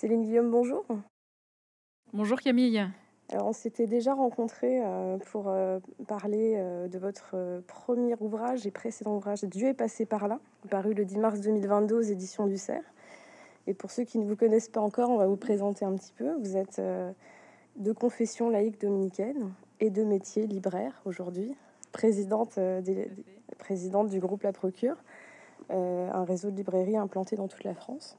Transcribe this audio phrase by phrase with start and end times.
[0.00, 0.86] Céline Guillaume, bonjour.
[2.14, 2.82] Bonjour Camille.
[3.28, 8.70] Alors, on s'était déjà rencontrés euh, pour euh, parler euh, de votre premier ouvrage et
[8.70, 10.40] précédent ouvrage Dieu est passé par là,
[10.70, 12.82] paru le 10 mars 2022 aux éditions du Cerf.
[13.66, 16.14] Et pour ceux qui ne vous connaissent pas encore, on va vous présenter un petit
[16.16, 16.32] peu.
[16.40, 16.80] Vous êtes
[17.76, 21.54] de confession laïque dominicaine et de métier libraire aujourd'hui,
[21.92, 22.58] présidente,
[23.58, 24.96] présidente du groupe La Procure,
[25.68, 28.16] un réseau de librairies implanté dans toute la France.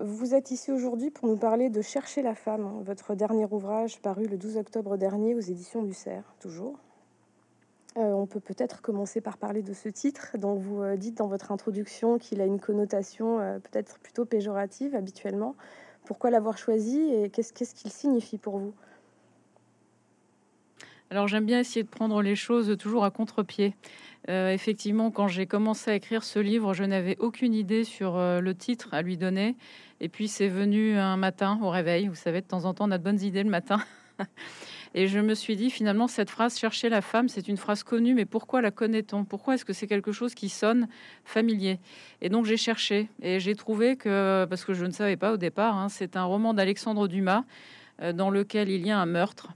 [0.00, 4.28] Vous êtes ici aujourd'hui pour nous parler de Chercher la femme, votre dernier ouvrage paru
[4.28, 6.78] le 12 octobre dernier aux éditions du Cerf, toujours.
[7.96, 11.26] Euh, on peut peut-être commencer par parler de ce titre dont vous euh, dites dans
[11.26, 15.56] votre introduction qu'il a une connotation euh, peut-être plutôt péjorative habituellement.
[16.04, 18.74] Pourquoi l'avoir choisi et qu'est-ce qu'il signifie pour vous?
[21.10, 23.74] Alors j'aime bien essayer de prendre les choses toujours à contre-pied.
[24.28, 28.90] effectivement, quand j'ai commencé à écrire ce livre, je n'avais aucune idée sur le titre
[28.92, 29.56] à lui donner.
[30.00, 32.08] Et puis c'est venu un matin au réveil.
[32.08, 33.80] Vous savez, de temps en temps, on a de bonnes idées le matin.
[34.94, 38.14] Et je me suis dit, finalement, cette phrase, chercher la femme, c'est une phrase connue,
[38.14, 39.24] mais pourquoi la connaît-on?
[39.24, 40.88] Pourquoi est-ce que c'est quelque chose qui sonne
[41.24, 41.78] familier?
[42.22, 45.36] Et donc j'ai cherché, et j'ai trouvé que, parce que je ne savais pas au
[45.36, 47.44] départ, hein, c'est un roman d'Alexandre Dumas,
[48.00, 49.48] euh, dans lequel il y a un meurtre.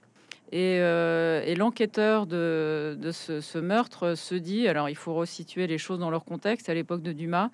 [0.52, 5.98] Et, euh, l'enquêteur de, ce, ce, meurtre se dit, alors il faut resituer les choses
[5.98, 7.48] dans leur contexte, à l'époque de Dumas,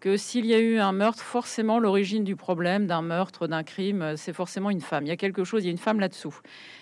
[0.00, 4.14] que s'il y a eu un meurtre, forcément l'origine du problème d'un meurtre, d'un crime,
[4.16, 5.04] c'est forcément une femme.
[5.04, 6.38] Il y a quelque chose, il y a une femme là-dessous.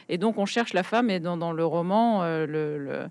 [0.09, 3.09] Et donc on cherche la femme, et dans, le roman, euh, le,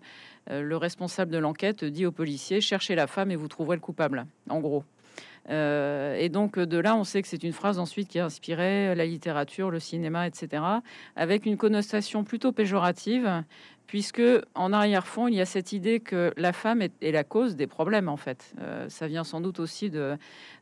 [0.52, 3.82] euh, le, responsable de l'enquête dit aux policiers, cherchez la femme et vous trouverez le
[3.82, 4.84] coupable, en gros.
[5.50, 8.96] Euh, et donc de là, on sait que c'est une phrase ensuite qui a inspiré
[8.96, 10.64] la littérature, le cinéma, etc.,
[11.16, 13.44] avec une connotation plutôt péjorative,
[13.88, 14.22] puisque
[14.54, 18.10] en arrière-fond, il y a cette idée que la femme est, la cause des problèmes,
[18.10, 18.54] en fait.
[18.60, 20.18] Euh, ça vient sans doute aussi de,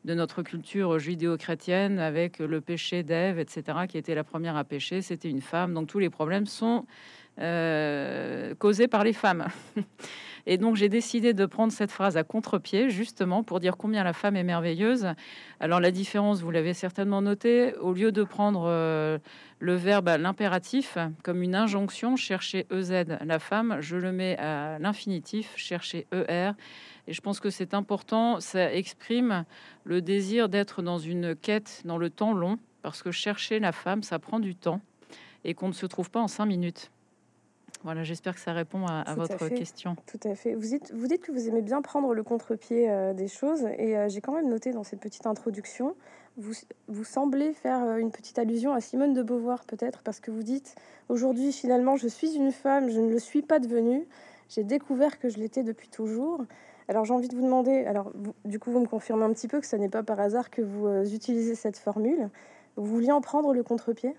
[0.05, 5.01] de notre culture judéo-chrétienne, avec le péché d'Ève, etc., qui était la première à pécher,
[5.01, 5.73] c'était une femme.
[5.73, 6.85] Donc tous les problèmes sont
[7.39, 9.47] euh, causés par les femmes.
[10.45, 14.11] Et donc j'ai décidé de prendre cette phrase à contre-pied, justement, pour dire combien la
[14.11, 15.07] femme est merveilleuse.
[15.61, 19.17] Alors la différence, vous l'avez certainement noté, au lieu de prendre euh,
[19.59, 24.79] le verbe à l'impératif comme une injonction, chercher EZ, la femme, je le mets à
[24.79, 26.51] l'infinitif, chercher ER.
[27.07, 29.45] Et je pense que c'est important, ça exprime
[29.85, 34.03] le désir d'être dans une quête dans le temps long, parce que chercher la femme,
[34.03, 34.81] ça prend du temps
[35.45, 36.92] et qu'on ne se trouve pas en cinq minutes.
[37.83, 39.97] Voilà, j'espère que ça répond à, votre question.
[40.05, 40.55] Tout à fait.
[40.55, 43.97] Vous dites, vous dites que vous aimez bien prendre le contre-pied euh, des choses, et
[43.97, 45.95] euh, j'ai quand même noté dans cette petite introduction,
[46.37, 46.53] vous,
[46.87, 50.43] vous semblez faire euh, une petite allusion à Simone de Beauvoir, peut-être, parce que vous
[50.43, 50.75] dites
[51.09, 54.07] aujourd'hui, finalement, je suis une femme, je ne le suis pas devenue,
[54.47, 56.45] j'ai découvert que je l'étais depuis toujours.
[56.87, 58.11] Alors j'ai envie de vous demander, alors
[58.43, 60.61] du coup vous me confirmez un petit peu que ce n'est pas par hasard que
[60.61, 62.29] vous utilisez cette formule.
[62.75, 64.15] Vous vouliez en prendre le contre-pied?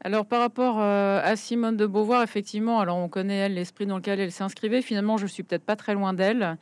[0.00, 3.96] Alors par rapport euh, à Simone de Beauvoir, effectivement, alors on connaît elle l'esprit dans
[3.96, 4.80] lequel elle s'inscrivait.
[4.80, 6.56] Finalement, je suis peut-être pas très loin d'elle.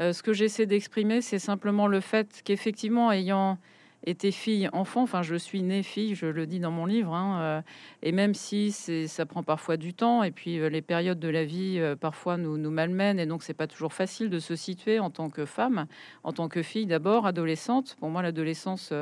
[0.00, 3.58] Euh, ce que j'essaie d'exprimer, c'est simplement le fait qu'effectivement, ayant
[4.04, 7.40] été fille, enfant, enfin je suis née fille, je le dis dans mon livre, hein,
[7.40, 7.62] euh,
[8.02, 11.80] et même si ça prend parfois du temps, et puis les périodes de la vie
[12.00, 15.44] parfois nous, malmènent, et donc c'est pas toujours facile de se situer en tant que
[15.44, 15.86] femme,
[16.22, 17.96] en tant que fille d'abord, adolescente.
[17.98, 18.92] Pour moi, l'adolescence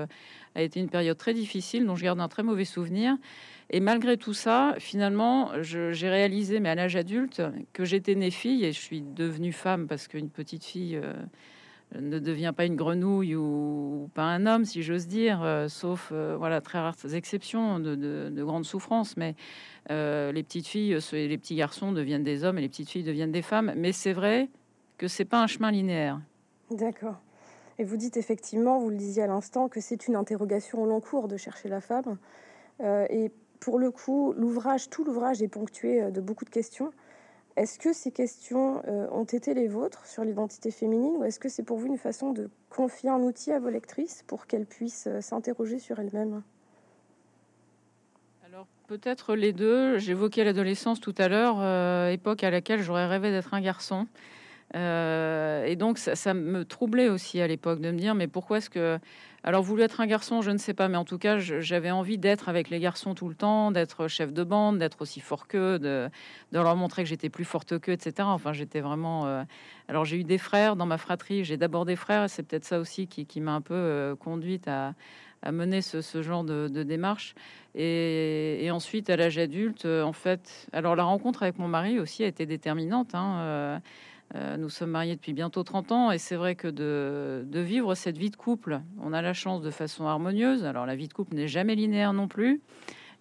[0.54, 3.16] a été une période très difficile dont je garde un très mauvais souvenir.
[3.70, 7.42] Et malgré tout ça, finalement, j'ai réalisé, mais à l'âge adulte,
[7.72, 11.14] que j'étais née fille et je suis devenue femme parce qu'une petite fille euh,
[11.94, 16.36] ne devient pas une grenouille ou, pas un homme, si j'ose dire, euh, sauf euh,
[16.36, 19.16] voilà très rares exceptions de, de, grandes souffrances.
[19.16, 19.34] Mais
[19.88, 23.42] les petites filles les petits garçons deviennent des hommes et les petites filles deviennent des
[23.42, 23.72] femmes.
[23.76, 24.48] Mais c'est vrai
[24.98, 26.20] que c'est pas un chemin linéaire.
[26.70, 27.20] D'accord.
[27.78, 31.00] Et vous dites effectivement, vous le disiez à l'instant, que c'est une interrogation au long
[31.00, 32.16] cours de chercher la femme.
[32.80, 33.30] et
[33.60, 36.92] pour le coup, l'ouvrage, tout l'ouvrage est ponctué euh, de beaucoup de questions.
[37.56, 41.48] Est-ce que ces questions euh, ont été les vôtres sur l'identité féminine ou est-ce que
[41.48, 45.06] c'est pour vous une façon de confier un outil à vos lectrices pour qu'elles puissent
[45.06, 46.42] euh, s'interroger sur elles-mêmes?
[48.44, 49.96] Alors peut-être les deux.
[49.96, 54.06] J'évoquais l'adolescence tout à l'heure, époque à laquelle j'aurais rêvé d'être un garçon.
[54.74, 58.98] et donc ça, me troublait aussi à l'époque de me dire mais pourquoi est-ce que
[59.46, 62.18] alors, voulu être un garçon, je ne sais pas, mais en tout cas, j'avais envie
[62.18, 65.78] d'être avec les garçons tout le temps, d'être chef de bande, d'être aussi fort qu'eux,
[65.78, 66.10] de,
[66.50, 68.26] leur montrer que j'étais plus forte qu'eux, etc.
[68.26, 69.26] Enfin, j'étais vraiment.
[69.26, 69.44] Euh,
[69.86, 72.64] alors, j'ai eu des frères dans ma fratrie, j'ai d'abord des frères, et c'est peut-être
[72.64, 74.94] ça aussi qui, m'a un peu euh, conduite à,
[75.52, 77.36] mener ce, genre de, démarche.
[77.76, 82.24] Et, ensuite, à l'âge adulte, euh, en fait, alors la rencontre avec mon mari aussi
[82.24, 83.14] a été déterminante.
[83.14, 83.80] Hein,
[84.34, 88.30] nous sommes mariés depuis bientôt 30 ans et c'est vrai que de, vivre cette vie
[88.30, 90.64] de couple, on a la chance de façon harmonieuse.
[90.64, 92.60] Alors la vie de couple n'est jamais linéaire non plus.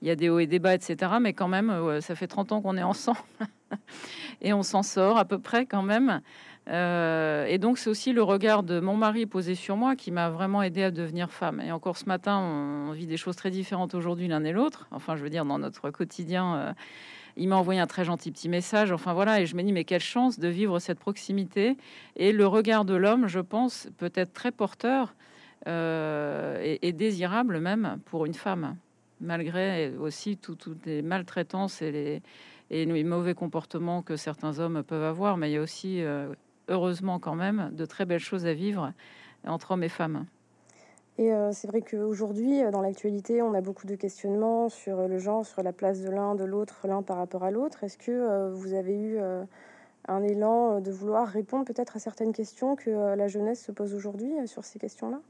[0.01, 1.13] Il y a des hauts et des bas, etc.
[1.21, 3.19] Mais quand même, ça fait 30 ans qu'on est ensemble
[4.41, 6.21] et on s'en sort à peu près quand même.
[6.67, 10.29] Euh, et donc c'est aussi le regard de mon mari posé sur moi qui m'a
[10.29, 11.61] vraiment aidé à devenir femme.
[11.61, 14.87] Et encore ce matin, on, vit des choses très différentes aujourd'hui l'un et l'autre.
[14.91, 16.73] Enfin, je veux dire, dans notre quotidien, euh,
[17.37, 18.91] il m'a envoyé un très gentil petit message.
[18.91, 21.77] Enfin voilà, et je me dis, mais quelle chance de vivre cette proximité.
[22.15, 25.15] Et le regard de l'homme, je pense, peut être très porteur
[25.67, 28.77] euh, et, désirable même pour une femme,
[29.19, 32.21] malgré aussi toutes les maltraitances et les,
[32.69, 35.37] et les mauvais comportements que certains hommes peuvent avoir.
[35.37, 36.01] Mais il y a aussi
[36.67, 38.93] heureusement quand même, de très belles choses à vivre
[39.45, 40.25] entre hommes et femmes.
[41.17, 45.07] Et euh, c'est vrai qu'aujourd'hui, euh, dans l'actualité, on a beaucoup de questionnements sur euh,
[45.07, 47.83] le genre, sur la place de l'un, de l'autre, l'un par rapport à l'autre.
[47.83, 49.19] Est-ce que vous avez eu
[50.07, 54.33] un élan de vouloir répondre peut-être à certaines questions que la jeunesse se pose aujourd'hui
[54.45, 55.21] sur ces questions-là?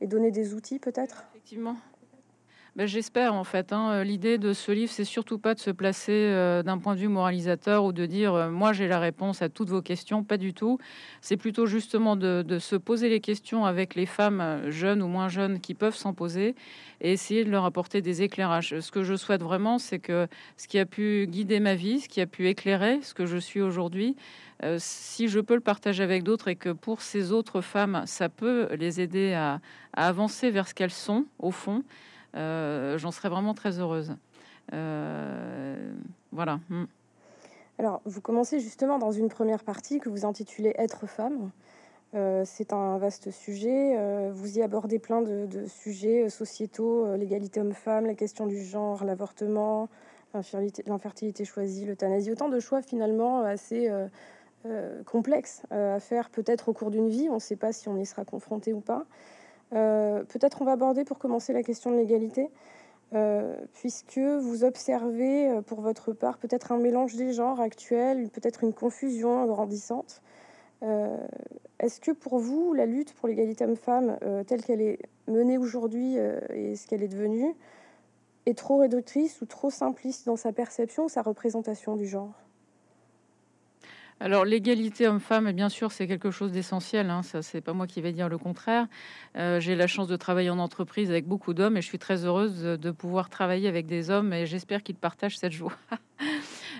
[0.00, 1.26] Et donner des outils peut-être?
[1.32, 1.76] Effectivement,
[2.80, 3.74] ben, j'espère en fait.
[3.74, 3.90] Hein.
[3.92, 7.00] Euh, l'idée de ce livre, c'est surtout pas de se placer euh, d'un point de
[7.00, 10.24] vue moralisateur ou de dire euh, moi j'ai la réponse à toutes vos questions.
[10.24, 10.78] Pas du tout.
[11.20, 15.60] C'est plutôt justement de, se poser les questions avec les femmes jeunes ou moins jeunes
[15.60, 16.54] qui peuvent s'en poser
[17.02, 18.80] et essayer de leur apporter des éclairages.
[18.80, 20.26] Ce que je souhaite vraiment, c'est que
[20.56, 23.36] ce qui a pu guider ma vie, ce qui a pu éclairer ce que je
[23.36, 24.16] suis aujourd'hui,
[24.78, 28.68] si je peux le partager avec d'autres et que pour ces autres femmes, ça peut
[28.74, 29.60] les aider à
[29.92, 31.84] avancer vers ce qu'elles sont au fond.
[32.34, 34.14] Euh, j'en serais vraiment très heureuse.
[34.72, 35.92] Euh,
[36.32, 36.60] voilà.
[36.68, 36.84] Mm.
[37.78, 41.50] Alors, vous commencez justement dans une première partie que vous intitulez Être femme.
[42.14, 43.96] Euh, c'est un vaste sujet.
[44.32, 49.88] vous y abordez plein de, sujets sociétaux, l'égalité homme-femme, la question du genre, l'avortement,
[50.86, 52.30] l'infertilité choisie, l'euthanasie.
[52.32, 53.90] Autant de choix finalement assez
[55.06, 57.28] complexes à faire peut-être au cours d'une vie.
[57.30, 59.06] On ne sait pas si on y sera confronté ou pas.
[59.72, 62.50] Euh, peut-être on va aborder pour commencer la question de l'égalité,
[63.14, 68.64] euh, puisque vous observez euh, pour votre part peut-être un mélange des genres actuels, peut-être
[68.64, 70.22] une confusion grandissante.
[71.78, 76.74] Est-ce que pour vous, la lutte pour l'égalité homme-femme, telle qu'elle est menée aujourd'hui et
[76.74, 77.54] ce qu'elle est devenue,
[78.46, 82.32] est trop réductrice ou trop simpliste dans sa perception ou sa représentation du genre?
[84.22, 87.08] Alors l'égalité homme-femme, bien sûr, c'est quelque chose d'essentiel.
[87.08, 87.22] Hein.
[87.22, 88.86] Ça, c'est pas moi qui vais dire le contraire.
[89.36, 92.26] Euh, j'ai la chance de travailler en entreprise avec beaucoup d'hommes et je suis très
[92.26, 95.72] heureuse de, pouvoir travailler avec des hommes et j'espère qu'ils partagent cette joie.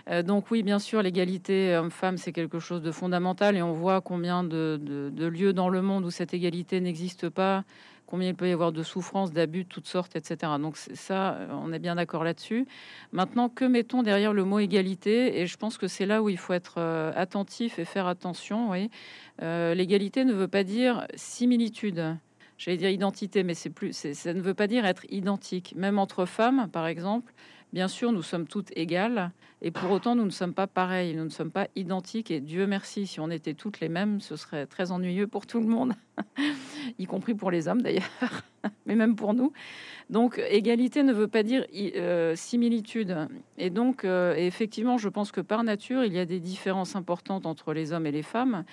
[0.08, 4.00] Euh, donc oui, bien sûr, l'égalité homme-femme, c'est quelque chose de fondamental et on voit
[4.00, 4.81] combien de,
[5.19, 7.64] lieux dans le monde où cette égalité n'existe pas
[8.10, 10.52] combien il peut y avoir de souffrances, d'abus de toutes sortes, etc.
[10.60, 12.66] Donc ça, euh, on est bien d'accord là-dessus.
[13.12, 16.36] Maintenant, que mettons derrière le mot égalité Et je pense que c'est là où il
[16.36, 18.72] faut être euh, attentif et faire attention.
[19.42, 22.16] Euh, l'égalité ne veut pas dire similitude.
[22.58, 25.72] J'allais dire identité, mais ça ne veut pas dire être identique.
[25.76, 27.32] Même entre femmes, par exemple,
[27.72, 29.30] Bien sûr, nous sommes toutes égales,
[29.62, 32.66] et pour autant, nous ne sommes pas pareils, nous ne sommes pas identiques, et Dieu
[32.66, 35.92] merci, si on était toutes les mêmes, ce serait très ennuyeux pour tout le monde,
[36.99, 38.43] y compris pour les hommes d'ailleurs,
[38.87, 39.52] mais même pour nous.
[40.11, 43.28] Donc, égalité ne veut pas dire euh, similitude.
[43.58, 47.46] Et donc, euh, effectivement, je pense que par nature, il y a des différences importantes
[47.46, 48.64] entre les hommes et les femmes.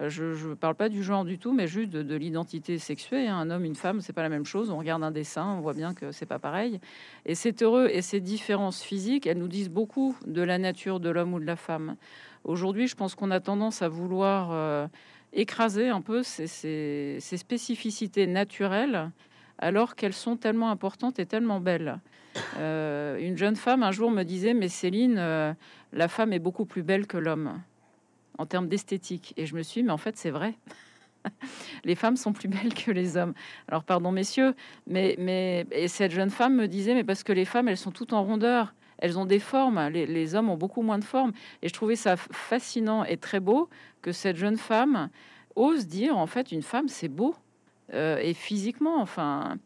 [0.00, 3.28] Euh, je ne parle pas du genre du tout, mais juste de, l'identité sexuelle.
[3.28, 3.36] Hein.
[3.36, 4.70] Un homme, une femme, c'est pas la même chose.
[4.70, 6.80] On regarde un dessin, on voit bien que c'est pas pareil.
[7.26, 7.88] Et c'est heureux.
[7.92, 11.44] Et ces différences physiques, elles nous disent beaucoup de la nature de l'homme ou de
[11.44, 11.96] la femme.
[12.44, 14.88] Aujourd'hui, je pense qu'on a tendance à vouloir
[15.32, 19.10] écraser un peu ces, spécificités naturelles
[19.58, 21.98] alors qu'elles sont tellement importantes et tellement belles.
[22.58, 25.54] Euh, une jeune femme un jour me disait, mais Céline, euh,
[25.92, 27.60] la femme est beaucoup plus belle que l'homme
[28.38, 29.32] en termes d'esthétique.
[29.36, 30.54] Et je me suis dit, mais en fait, c'est vrai.
[31.84, 33.34] les femmes sont plus belles que les hommes.
[33.68, 34.54] Alors, pardon, messieurs,
[34.86, 37.92] mais, mais et cette jeune femme me disait, mais parce que les femmes, elles sont
[37.92, 38.74] toutes en rondeur.
[38.98, 41.32] Elles ont des formes, les, hommes ont beaucoup moins de formes.
[41.62, 43.68] Et je trouvais ça fascinant et très beau
[44.02, 45.10] que cette jeune femme
[45.54, 47.34] ose dire, en fait, une femme, c'est beau.
[47.94, 49.00] Euh, et physiquement.
[49.00, 49.58] Enfin,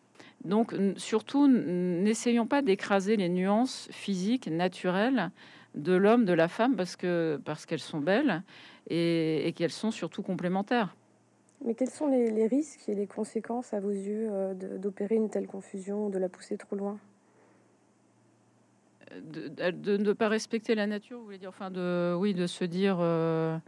[0.44, 5.30] donc surtout, n'essayons pas d'écraser les nuances physiques naturelles
[5.74, 8.42] de l'homme, de la femme, parce que parce qu'elles sont belles
[8.88, 10.96] et, qu'elles sont surtout complémentaires.
[11.64, 15.46] Mais quels sont les, risques et les conséquences à vos yeux euh, d'opérer une telle
[15.46, 16.98] confusion, de la pousser trop loin?
[19.22, 22.98] De, ne pas respecter la nature, vous voulez dire, enfin, de, oui, de se dire,
[23.00, 23.58] euh,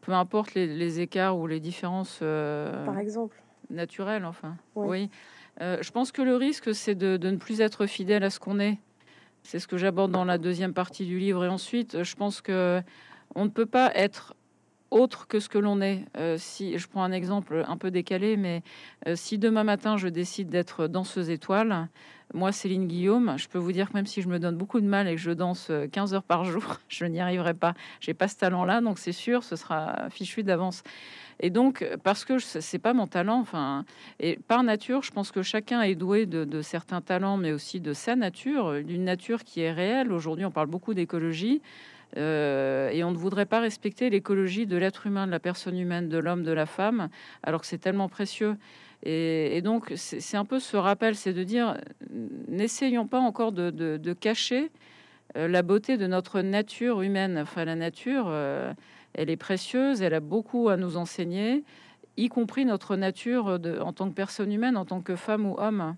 [0.00, 2.20] peu importe les, écarts ou les différences.
[2.22, 3.42] Euh, Par exemple.
[3.70, 4.56] Naturelles, enfin.
[4.74, 5.10] Oui.
[5.60, 8.58] Euh, je pense que le risque, c'est de, ne plus être fidèle à ce qu'on
[8.58, 8.78] est.
[9.42, 11.44] C'est ce que j'aborde dans la deuxième partie du livre.
[11.44, 12.82] Et ensuite, je pense que
[13.36, 14.34] On ne peut pas être
[14.90, 16.04] autre que ce que l'on est.
[16.16, 18.62] Euh, si je prends un exemple un peu décalé, mais
[19.06, 21.88] euh, si demain matin je décide d'être danseuse étoile,
[22.34, 24.86] moi Céline Guillaume, je peux vous dire que même si je me donne beaucoup de
[24.86, 27.74] mal et que je danse 15 heures par jour, je n'y arriverai pas.
[28.00, 30.82] J'ai pas ce talent-là, donc c'est sûr, ce sera fichu d'avance.
[31.42, 33.84] Et donc, parce que c'est pas mon talent, enfin,
[34.18, 37.80] et par nature, je pense que chacun est doué de, de certains talents, mais aussi
[37.80, 40.12] de sa nature, d'une nature qui est réelle.
[40.12, 41.62] Aujourd'hui, on parle beaucoup d'écologie.
[42.16, 46.08] Euh, et on ne voudrait pas respecter l'écologie de l'être humain, de la personne humaine,
[46.08, 47.08] de l'homme, de la femme,
[47.42, 48.56] alors que c'est tellement précieux.
[49.02, 51.78] Et, donc, c'est un peu ce rappel, c'est de dire,
[52.48, 54.70] n'essayons pas encore de, cacher
[55.36, 57.38] euh, la beauté de notre nature humaine.
[57.38, 58.72] Enfin, la nature, euh,
[59.14, 61.64] elle est précieuse, elle a beaucoup à nous enseigner,
[62.16, 65.96] y compris notre nature en tant que personne humaine, en tant que femme ou homme.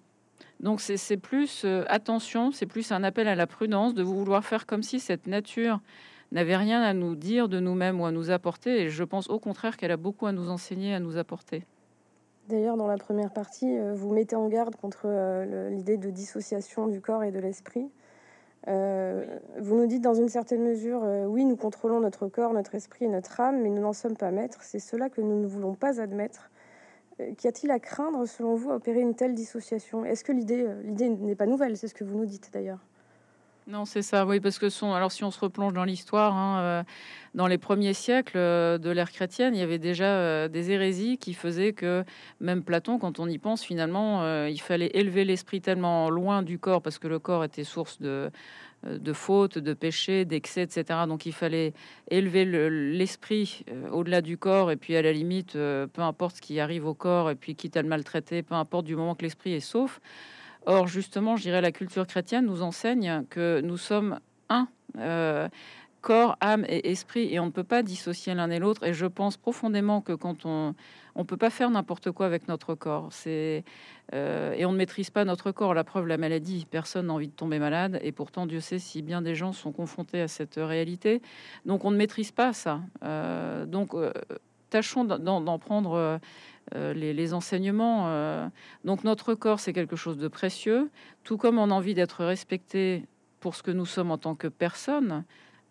[0.62, 4.64] Donc c'est plus euh, attention, c'est plus un appel à la prudence de vouloir faire
[4.64, 5.80] comme si cette nature
[6.30, 8.82] n'avait rien à nous dire de nous-mêmes ou à nous apporter.
[8.82, 11.64] Et je pense au contraire qu'elle a beaucoup à nous enseigner, à nous apporter.
[12.48, 16.88] D'ailleurs, dans la première partie, euh, vous mettez en garde contre euh, l'idée de dissociation
[16.88, 17.90] du corps et de l'esprit.
[18.66, 23.08] vous nous dites dans une certaine mesure, oui, nous contrôlons notre corps, notre esprit et
[23.08, 24.62] notre âme, mais nous n'en sommes pas maîtres.
[24.62, 26.50] C'est cela que nous ne voulons pas admettre.
[27.20, 30.04] Euh, qu'y a-t-il à craindre, selon vous, à opérer une telle dissociation?
[30.04, 31.76] Est-ce que l'idée, euh, l'idée n'est pas nouvelle?
[31.76, 32.80] C'est ce que vous nous dites d'ailleurs.
[33.68, 36.60] Non, c'est ça, oui, parce que son, alors si on se replonge dans l'histoire, hein,
[36.60, 36.82] euh,
[37.34, 41.72] dans les premiers siècles de l'ère chrétienne, il y avait déjà des hérésies qui faisaient
[41.72, 42.04] que
[42.40, 46.82] même Platon, quand on y pense, finalement, il fallait élever l'esprit tellement loin du corps,
[46.82, 48.30] parce que le corps était source de,
[48.86, 51.00] euh, de fautes, de péchés, d'excès, etc.
[51.06, 51.72] Donc il fallait
[52.10, 56.42] élever l'esprit euh, au-delà du corps et puis à la limite, euh, peu importe ce
[56.42, 59.22] qui arrive au corps et puis quitte à le maltraiter, peu importe du moment que
[59.22, 60.00] l'esprit est sauf.
[60.66, 64.68] Or justement, je dirais la culture chrétienne nous enseigne que nous sommes un
[66.02, 68.84] corps, âme et esprit, et on ne peut pas dissocier l'un et l'autre.
[68.84, 70.74] Et je pense profondément que quand on
[71.14, 73.64] on peut pas faire n'importe quoi avec notre corps, c'est
[74.14, 75.74] euh, et on ne maîtrise pas notre corps.
[75.74, 79.02] La preuve, la maladie, personne n'a envie de tomber malade, et pourtant Dieu sait si
[79.02, 81.22] bien des gens sont confrontés à cette réalité.
[81.66, 82.80] Donc on ne maîtrise pas ça.
[83.04, 84.12] Euh, donc euh,
[84.70, 86.18] tâchons d'en prendre.
[86.74, 88.50] Les, les, enseignements.
[88.84, 90.90] donc notre corps, c'est quelque chose de précieux,
[91.22, 93.04] tout comme on a envie d'être respecté
[93.42, 95.24] pour ce que nous sommes en tant que personne.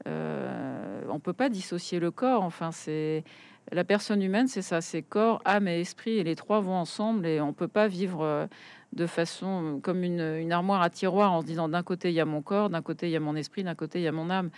[0.07, 2.43] Euh, on peut pas dissocier le corps.
[2.43, 3.23] Enfin, c'est
[3.71, 7.25] la personne humaine, c'est ça, c'est corps, âme et esprit, et les trois vont ensemble.
[7.25, 8.47] Et on peut pas vivre euh,
[8.93, 12.25] de façon comme une, armoire à tiroir en se disant d'un côté il y a
[12.25, 14.29] mon corps, d'un côté il y a mon esprit, d'un côté il y a mon
[14.29, 14.49] âme.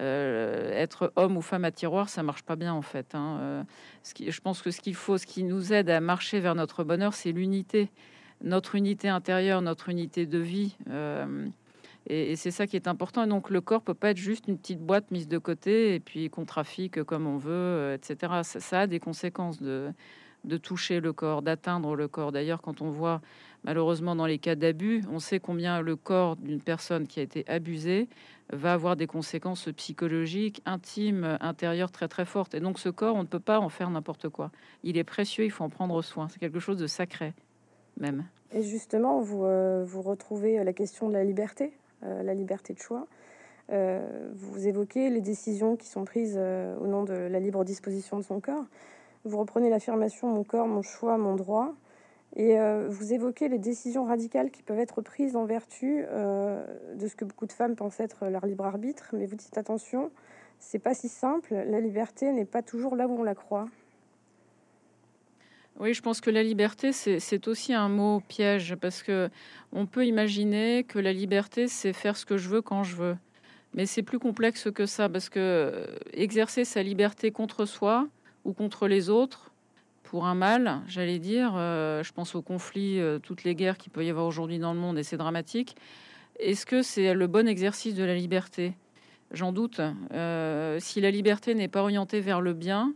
[0.00, 3.14] Euh, être homme ou femme à tiroir, ça marche pas bien en fait.
[3.14, 3.66] Hein.
[4.14, 6.84] qui, je pense que ce qu'il faut, ce qui nous aide à marcher vers notre
[6.84, 7.90] bonheur, c'est l'unité,
[8.42, 10.76] notre unité intérieure, notre unité de vie.
[12.06, 13.24] Et, c'est ça qui est important.
[13.24, 16.00] Et donc le corps peut pas être juste une petite boîte mise de côté et
[16.00, 18.40] puis qu'on trafique comme on veut, euh, etc.
[18.42, 19.92] Ça, a des conséquences de,
[20.44, 22.32] de toucher le corps, d'atteindre le corps.
[22.32, 23.20] D'ailleurs, quand on voit
[23.64, 27.44] malheureusement dans les cas d'abus, on sait combien le corps d'une personne qui a été
[27.48, 28.08] abusée
[28.52, 32.54] va avoir des conséquences psychologiques, intimes, intérieures très très fortes.
[32.54, 34.50] Et donc ce corps, on ne peut pas en faire n'importe quoi.
[34.82, 36.28] Il est précieux, il faut en prendre soin.
[36.28, 37.34] C'est quelque chose de sacré
[37.98, 38.24] même.
[38.52, 42.78] Et justement, vous, euh, vous retrouvez la question de la liberté euh, la liberté de
[42.78, 43.06] choix.
[43.70, 48.16] Euh, vous évoquez les décisions qui sont prises euh, au nom de la libre disposition
[48.16, 48.64] de son corps.
[49.24, 51.74] Vous reprenez l'affirmation mon corps, mon choix, mon droit.
[52.36, 52.56] Et
[52.88, 57.46] vous évoquez les décisions radicales qui peuvent être prises en vertu de ce que beaucoup
[57.46, 59.10] de femmes pensent être leur libre arbitre.
[59.14, 60.12] Mais vous dites attention,
[60.60, 61.54] c'est pas si simple.
[61.54, 63.66] La liberté n'est pas toujours là où on la croit.
[65.80, 69.30] Oui, je pense que la liberté, c'est aussi un mot piège parce que
[69.72, 73.16] on peut imaginer que la liberté, c'est faire ce que je veux quand je veux.
[73.72, 78.08] Mais c'est plus complexe que ça parce que euh, exercer sa liberté contre soi
[78.50, 79.52] ou contre les autres
[80.02, 83.92] pour un mal, j'allais dire, euh, je pense aux conflits, euh, toutes les guerres qu'il
[83.92, 85.76] peut y avoir aujourd'hui dans le monde et c'est dramatique.
[86.40, 88.74] Est-ce que c'est le bon exercice de la liberté?
[89.30, 89.80] J'en doute.
[90.80, 92.92] si la liberté n'est pas orientée vers le bien,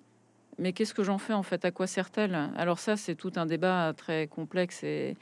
[0.58, 1.64] mais qu'est-ce que j'en fais en fait?
[1.64, 2.50] À quoi sert-elle?
[2.56, 5.16] Alors ça, c'est tout un débat très complexe et,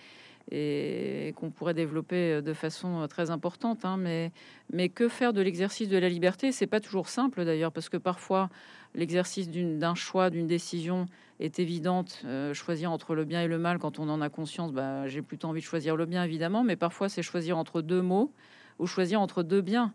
[0.51, 3.85] et qu'on pourrait développer de façon très importante.
[3.85, 4.33] Hein, mais,
[4.73, 6.53] mais que faire de l'exercice de la liberté?
[6.53, 8.51] C'est pas toujours simple d'ailleurs, parce que parfois
[8.95, 11.07] l'exercice d'un choix, d'une décision
[11.41, 12.23] est évidente.
[12.25, 15.23] Euh, choisir entre le bien et le mal, quand on en a conscience, bah, j'ai
[15.23, 18.33] plutôt envie de choisir le bien évidemment, mais parfois c'est choisir entre deux mots
[18.79, 19.93] ou choisir entre deux biens.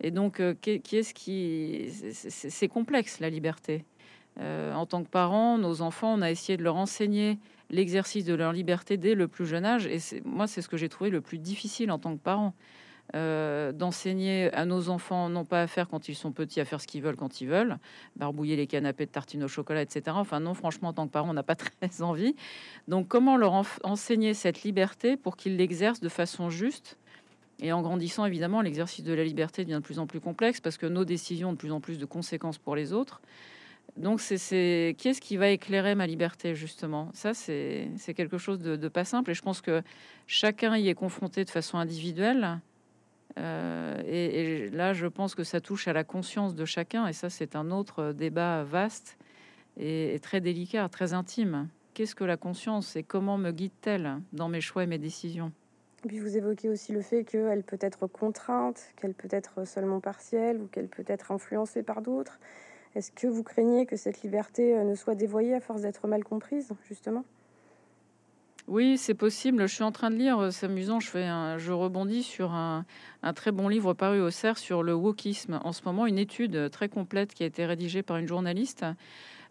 [0.00, 1.88] Et donc, euh, qui, est-ce qui...
[2.12, 3.84] C'est complexe la liberté.
[4.38, 7.38] Euh, en tant que parents, nos enfants, on a essayé de leur enseigner
[7.70, 9.86] l'exercice de leur liberté dès le plus jeune âge.
[9.86, 12.54] Et moi, c'est ce que j'ai trouvé le plus difficile en tant que parent.
[13.14, 16.78] euh, d'enseigner à nos enfants, non pas à faire quand ils sont petits, à faire
[16.78, 17.78] ce qu'ils veulent quand ils veulent,
[18.16, 20.02] barbouiller les canapés de tartines au chocolat, etc.
[20.20, 22.36] Enfin non, franchement, en tant que parent, on n'a pas très envie.
[22.86, 26.98] Donc comment leur enseigner cette liberté pour qu'ils l'exercent de façon juste
[27.60, 30.78] et en grandissant, évidemment, l'exercice de la liberté devient de plus en plus complexe parce
[30.78, 33.20] que nos décisions ont de plus en plus de conséquences pour les autres.
[33.98, 37.10] Donc, c'est qu'est-ce qui va éclairer ma liberté, justement?
[37.14, 39.32] Ça, c'est quelque chose de, pas simple.
[39.32, 39.82] Et je pense que
[40.26, 42.60] chacun y est confronté de façon individuelle.
[43.38, 47.08] Euh, et, là, je pense que ça touche à la conscience de chacun.
[47.08, 49.18] Et ça, c'est un autre débat vaste
[49.76, 51.68] et, et très délicat, très intime.
[51.94, 55.50] Qu'est-ce que la conscience et comment me guide-t-elle dans mes choix et mes décisions?
[56.06, 60.60] Puis vous évoquez aussi le fait qu'elle peut être contrainte, qu'elle peut être seulement partielle
[60.60, 62.38] ou qu'elle peut être influencée par d'autres.
[62.98, 66.24] Est-ce que vous craignez que cette liberté euh, ne soit dévoyée à force d'être mal
[66.24, 67.24] comprise, justement?
[68.66, 69.68] Oui, c'est possible.
[69.68, 71.28] Je suis en train de lire, euh, c'est amusant, je, fais
[71.58, 72.84] je rebondis sur un,
[73.36, 75.60] très bon livre paru au CERF sur le wokisme.
[75.62, 78.84] En ce moment, une étude très complète qui a été rédigée par une journaliste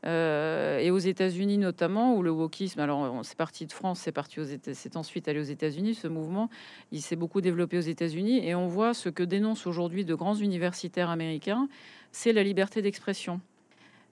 [0.05, 4.39] euh, et aux États-Unis notamment, où le wokisme, alors c'est parti de France, c'est parti
[4.39, 5.95] aux c'est ensuite allé aux États-Unis.
[5.95, 6.49] Ce mouvement,
[6.91, 10.35] il s'est beaucoup développé aux États-Unis, et on voit ce que dénoncent aujourd'hui de grands
[10.35, 11.67] universitaires américains,
[12.11, 13.41] c'est la liberté d'expression.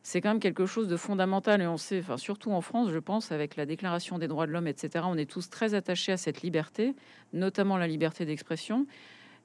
[0.02, 3.00] C'est quand même quelque chose de fondamental, et on sait, enfin surtout en France, je
[3.00, 5.06] pense, avec la Déclaration des droits de l'homme, etc.
[5.08, 6.94] On est tous très attachés à cette liberté,
[7.34, 8.86] notamment la liberté d'expression.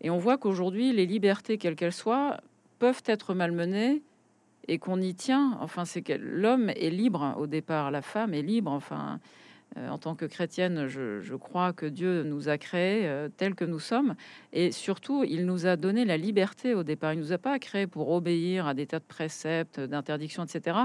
[0.03, 2.41] Et on voit qu'aujourd'hui, les libertés, quelles qu'elles soient,
[2.79, 4.03] peuvent être malmenées
[4.71, 5.59] et qu'on y tient.
[5.61, 8.71] Enfin, c'est que l'homme est libre au départ, la femme est libre.
[8.71, 9.19] Enfin,
[9.77, 13.65] euh, en tant que chrétienne, je, crois que Dieu nous a créés euh, tels que
[13.65, 14.15] nous sommes,
[14.53, 17.15] et surtout, il nous a donné la liberté au départ.
[17.15, 20.77] Il nous a pas créés pour obéir à des tas de préceptes, d'interdictions, etc.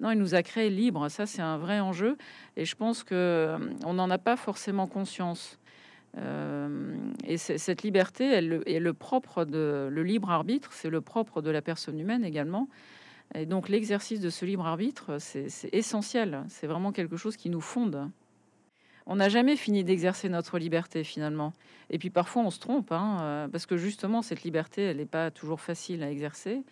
[0.00, 1.10] Non, il nous a créés libres.
[1.10, 2.16] Ça, c'est un vrai enjeu,
[2.56, 5.58] et je pense que euh, on n'en a pas forcément conscience.
[7.26, 11.50] et cette liberté, elle est le propre de le libre arbitre, c'est le propre de
[11.50, 12.68] la personne humaine également.
[13.34, 16.44] Et donc l'exercice de ce libre arbitre, c'est essentiel.
[16.48, 18.10] C'est vraiment quelque chose qui nous fonde.
[19.06, 21.52] On n'a jamais fini d'exercer notre liberté finalement.
[21.90, 25.04] Et puis parfois on se trompe, hein, euh, parce que justement cette liberté, elle n'est
[25.04, 26.62] pas toujours facile à exercer.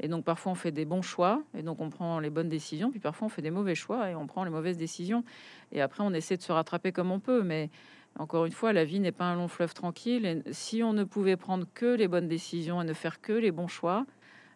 [0.00, 2.90] Et donc parfois on fait des bons choix, et donc on prend les bonnes décisions,
[2.90, 5.24] puis parfois on fait des mauvais choix et on prend les mauvaises décisions.
[5.72, 7.42] Et après on essaie de se rattraper comme on peut.
[7.42, 7.70] Mais
[8.18, 10.24] encore une fois, la vie n'est pas un long fleuve tranquille.
[10.24, 13.50] Et si on ne pouvait prendre que les bonnes décisions et ne faire que les
[13.50, 14.06] bons choix,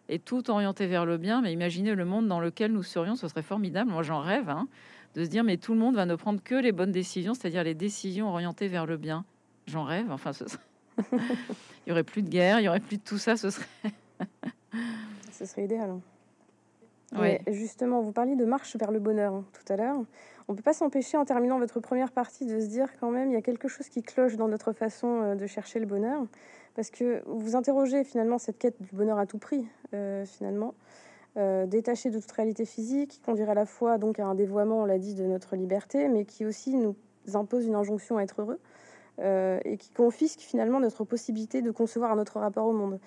[0.09, 1.41] et tout orienté vers le bien.
[1.41, 3.89] Mais imaginez le monde dans lequel nous serions, ce serait formidable.
[3.89, 4.67] Moi, j'en rêve, hein,
[5.15, 7.63] de se dire, mais tout le monde va ne prendre que les bonnes décisions, c'est-à-dire
[7.63, 9.23] les décisions orientées vers le bien.
[9.67, 10.11] J'en rêve.
[10.11, 10.43] Enfin, ce
[11.13, 13.37] il y aurait plus de guerre, il y aurait plus de tout ça.
[13.37, 13.65] Ce serait,
[15.31, 15.91] ce serait idéal.
[15.91, 16.01] Hein.
[17.17, 17.41] Ouais.
[17.47, 19.97] justement, vous parliez de marche vers le bonheur hein, tout à l'heure.
[20.47, 23.33] On peut pas s'empêcher, en terminant votre première partie, de se dire quand même, il
[23.33, 26.23] y a quelque chose qui cloche dans notre façon euh, de chercher le bonheur.
[26.75, 30.73] Parce que vous interrogez finalement cette quête du bonheur à tout prix, euh, finalement,
[31.37, 34.81] euh, détaché de toute réalité physique, qui conduirait à la fois donc à un dévoiement,
[34.81, 36.95] on l'a dit, de notre liberté, mais qui aussi nous
[37.33, 38.59] impose une injonction à être heureux
[39.19, 42.99] euh, et qui confisque finalement notre possibilité de concevoir un autre rapport au monde.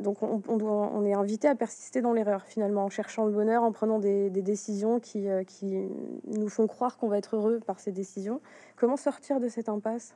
[0.00, 3.98] donc on, est invité à persister dans l'erreur finalement, en cherchant le bonheur, en prenant
[3.98, 5.88] des, des décisions qui, qui
[6.26, 8.40] nous font croire qu'on va être heureux par ces décisions.
[8.76, 10.14] Comment sortir de cette impasse?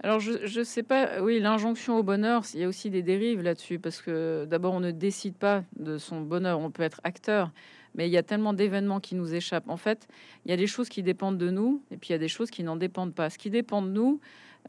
[0.00, 3.42] Alors, je ne sais pas, oui, l'injonction au bonheur, il y a aussi des dérives
[3.42, 7.50] là-dessus, parce que d'abord, on ne décide pas de son bonheur, on peut être acteur,
[7.96, 9.68] mais il y a tellement d'événements qui nous échappent.
[9.68, 10.06] En fait,
[10.44, 12.28] il y a des choses qui dépendent de nous, et puis il y a des
[12.28, 13.28] choses qui n'en dépendent pas.
[13.28, 14.20] Ce qui dépend de nous,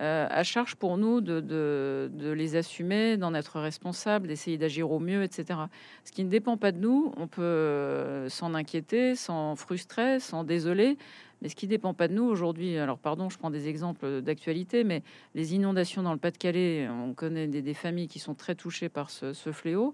[0.01, 4.89] euh, à charge pour nous de, de, de les assumer, d'en être responsable, d'essayer d'agir
[4.91, 5.59] au mieux, etc.
[6.05, 10.43] Ce qui ne dépend pas de nous, on peut euh, s'en inquiéter, s'en frustrer, s'en
[10.43, 10.97] désoler,
[11.41, 14.21] mais ce qui ne dépend pas de nous aujourd'hui, alors pardon, je prends des exemples
[14.21, 15.03] d'actualité, mais
[15.35, 19.33] les inondations dans le Pas-de-Calais, on connaît des, familles qui sont très touchées par ce,
[19.51, 19.93] fléau.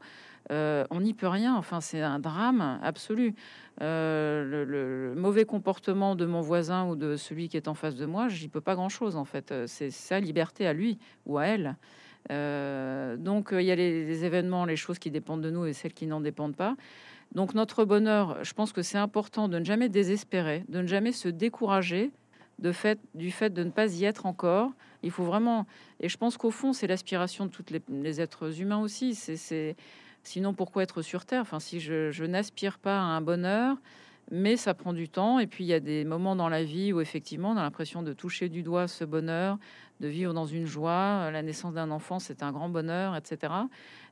[0.51, 1.55] Euh, on n'y peut rien.
[1.55, 3.35] Enfin, c'est un drame absolu.
[3.81, 8.05] Euh, le, mauvais comportement de mon voisin ou de celui qui est en face de
[8.05, 9.53] moi, j'y peux pas grand-chose en fait.
[9.67, 11.75] C'est sa liberté à lui ou à elle.
[12.31, 15.93] Euh, donc il y a les, événements, les choses qui dépendent de nous et celles
[15.93, 16.75] qui n'en dépendent pas.
[17.35, 21.11] Donc notre bonheur, je pense que c'est important de ne jamais désespérer, de ne jamais
[21.11, 22.11] se décourager
[22.59, 24.71] du fait de ne pas y être encore.
[25.03, 25.65] Il faut vraiment,
[25.99, 29.13] et je pense qu'au fond, c'est l'aspiration de tous les, êtres humains aussi.
[29.13, 29.75] C'est,
[30.23, 31.41] sinon pourquoi être sur Terre?
[31.41, 33.75] Enfin, si je, n'aspire pas à un bonheur,
[34.31, 35.39] mais ça prend du temps.
[35.39, 38.01] Et puis il y a des moments dans la vie où effectivement on a l'impression
[38.03, 39.57] de toucher du doigt ce bonheur,
[39.99, 41.29] de vivre dans une joie.
[41.31, 43.53] La naissance d'un enfant, c'est un grand bonheur, etc.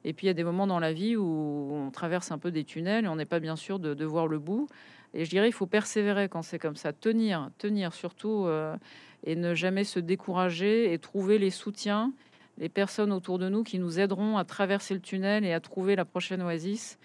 [0.04, 2.52] Et puis il y a des moments dans la vie où on traverse un peu
[2.52, 4.67] des tunnels et on n'est pas bien sûr de, voir le bout.
[5.13, 8.76] Et je dirais, il faut persévérer quand c'est comme ça, tenir, tenir surtout, euh,
[9.23, 12.12] et ne jamais se décourager et trouver les soutiens,
[12.58, 15.95] les personnes autour de nous qui nous aideront à traverser le tunnel et à trouver
[15.95, 16.97] la prochaine oasis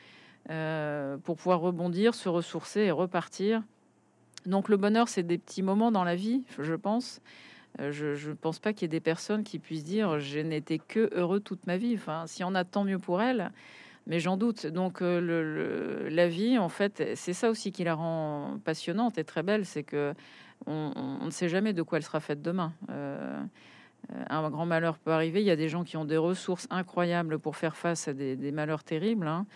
[0.46, 3.62] pour pouvoir rebondir, se ressourcer et repartir.
[4.46, 7.20] Donc le bonheur, c'est des petits moments dans la vie, je pense.
[7.80, 10.78] Euh, je ne pense pas qu'il y ait des personnes qui puissent dire je n'étais
[10.78, 11.94] que heureux toute ma vie.
[11.94, 13.52] Enfin, si on a tant mieux pour elle,
[14.06, 14.66] mais j'en doute.
[14.66, 19.42] Donc euh, la vie, en fait, c'est ça aussi qui la rend passionnante et très
[19.42, 20.14] belle, c'est que
[20.66, 22.72] on, ne sait jamais de quoi elle sera faite demain.
[22.88, 25.40] un grand malheur peut arriver.
[25.40, 28.52] Il y a des gens qui ont des ressources incroyables pour faire face à des,
[28.52, 29.28] malheurs terribles.
[29.28, 29.46] Hein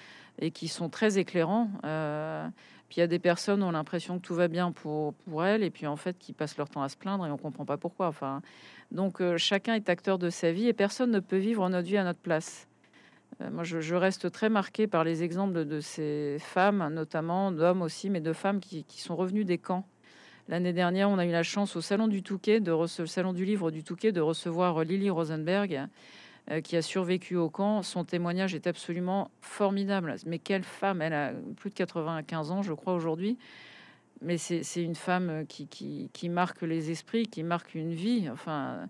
[0.42, 1.70] et qui sont très éclairants.
[1.84, 2.46] Euh,
[2.88, 5.44] puis il y a des personnes qui ont l'impression que tout va bien pour, pour
[5.44, 7.64] elles, et puis en fait qui passent leur temps à se plaindre et on comprend
[7.64, 8.08] pas pourquoi.
[8.08, 8.42] Enfin,
[8.90, 11.96] donc euh, chacun est acteur de sa vie et personne ne peut vivre notre vie
[11.96, 12.66] à notre place.
[13.40, 18.10] Euh, moi, je, reste très marqué par les exemples de, ces femmes, notamment d'hommes aussi,
[18.10, 19.86] mais de femmes qui, qui sont revenues des camps.
[20.48, 23.44] L'année dernière, on a eu la chance au salon du Touquet, de le salon du
[23.44, 25.86] livre du Touquet, de recevoir Lily Rosenberg,
[26.64, 27.82] qui a survécu au camp.
[27.82, 30.16] Son témoignage est absolument formidable.
[30.26, 33.38] Mais quelle femme Elle a plus de 95 ans, je crois, aujourd'hui.
[34.22, 38.28] Mais c'est une femme qui, marque les esprits, qui marque une vie.
[38.30, 38.88] Enfin,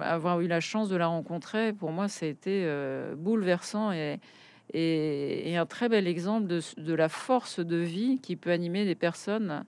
[0.00, 4.18] avoir eu la chance de la rencontrer, pour moi, ça a été euh, bouleversant et,
[4.72, 8.94] et, un très bel exemple de, de, la force de vie qui peut animer des
[8.94, 9.64] personnes.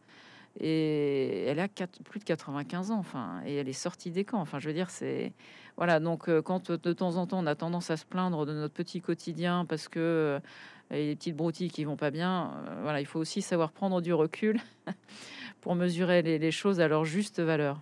[0.60, 1.68] Et elle a
[2.04, 4.40] plus de 95 ans, enfin, et elle est sortie des camps.
[4.40, 5.32] Enfin, je veux dire, c'est
[5.76, 8.52] voilà, donc euh, quand de temps en temps on a tendance à se plaindre de
[8.52, 10.40] notre petit quotidien parce que euh,
[10.90, 14.12] les petites broutilles qui vont pas bien, euh, voilà, il faut aussi savoir prendre du
[14.12, 14.60] recul
[15.62, 17.80] pour mesurer les, choses à leur juste valeur.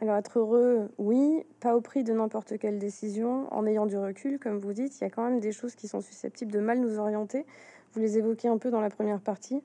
[0.00, 4.38] Alors être heureux, oui, pas au prix de n'importe quelle décision, en ayant du recul,
[4.38, 6.80] comme vous dites, il y a quand même des choses qui sont susceptibles de mal
[6.80, 7.44] nous orienter.
[7.92, 9.62] Vous les évoquez un peu dans la première partie,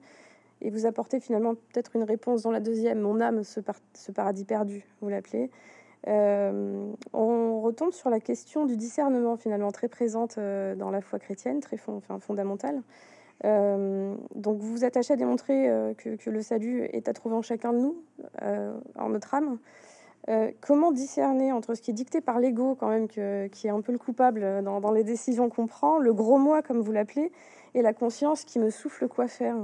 [0.61, 3.61] et vous apportez finalement peut-être une réponse dans la deuxième, mon âme, ce,
[4.11, 5.49] paradis perdu, vous l'appelez.
[6.07, 11.19] Euh, on retombe sur la question du discernement finalement très présente euh, dans la foi
[11.19, 12.81] chrétienne, très enfin, fondamentale.
[13.45, 17.71] Euh, donc vous vous attachez à démontrer que, le salut est à trouver en chacun
[17.71, 18.03] de nous,
[18.97, 19.59] en notre âme.
[20.59, 23.93] comment discerner entre ce qui est dicté par l'ego quand même, qui est un peu
[23.93, 27.31] le coupable dans les décisions qu'on prend, le gros moi comme vous l'appelez,
[27.75, 29.55] et la conscience qui me souffle quoi faire?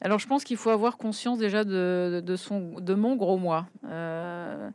[0.00, 3.66] Alors je pense qu'il faut avoir conscience déjà de, son, de mon gros moi.
[3.84, 4.70] Euh,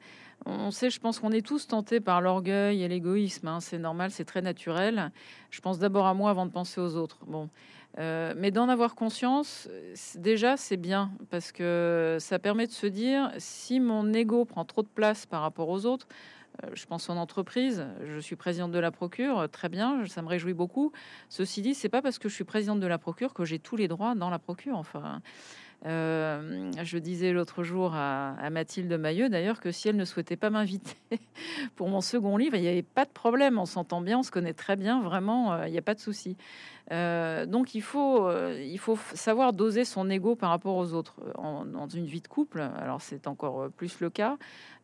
[0.45, 3.47] on sait, je pense qu'on est tous tentés par l'orgueil et l'égoïsme.
[3.47, 3.59] Hein.
[3.59, 5.11] c'est normal, c'est très naturel.
[5.51, 7.19] Je pense d'abord à moi avant de penser aux autres.
[7.27, 7.49] Bon,
[7.99, 9.69] euh, mais d'en avoir conscience,
[10.15, 14.81] déjà c'est bien parce que ça permet de se dire si mon ego prend trop
[14.81, 16.07] de place par rapport aux autres,
[16.73, 20.53] je pense en entreprise, je suis présidente de la procure, très bien, ça me réjouit
[20.53, 20.91] beaucoup.
[21.29, 23.75] Ceci dit, c'est pas parce que je suis présidente de la procure que j'ai tous
[23.75, 24.77] les droits dans la procure.
[24.77, 25.21] Enfin,
[25.87, 30.51] euh, je disais l'autre jour à, Mathilde Maillot d'ailleurs que si elle ne souhaitait pas
[30.51, 30.95] m'inviter
[31.75, 34.31] pour mon second livre, il n'y avait pas de problème, on s'entend bien, on se
[34.31, 36.37] connaît très bien, vraiment, euh, il n'y a pas de souci.
[36.91, 41.15] Euh, donc il faut, il faut savoir doser son ego par rapport aux autres.
[41.35, 44.37] En, dans une vie de couple, alors c'est encore plus le cas,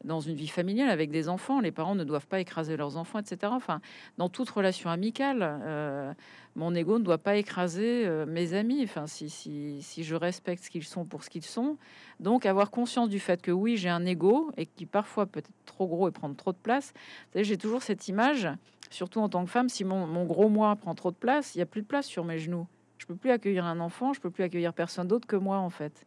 [0.04, 3.20] dans une vie familiale avec des enfants, les parents ne doivent pas écraser leurs enfants,
[3.20, 3.52] etc.
[3.56, 3.82] Enfin,
[4.18, 6.16] dans toute relation amicale
[6.58, 8.82] mon ego ne doit pas écraser euh, mes amis.
[8.84, 11.78] Enfin, si, si, si je respecte ce qu'ils sont pour ce qu'ils sont,
[12.20, 15.52] donc avoir conscience du fait que oui, j'ai un ego et qui parfois peut être
[15.66, 16.94] trop gros et prendre trop de place.
[17.36, 18.50] j'ai toujours cette image,
[18.90, 21.60] surtout en tant que femme, si mon, mon gros moi prend trop de place, il
[21.60, 22.68] n'y a plus de place sur mes genoux.
[22.98, 25.70] Je peux plus accueillir un enfant, je peux plus accueillir personne d'autre que moi en
[25.70, 26.06] fait.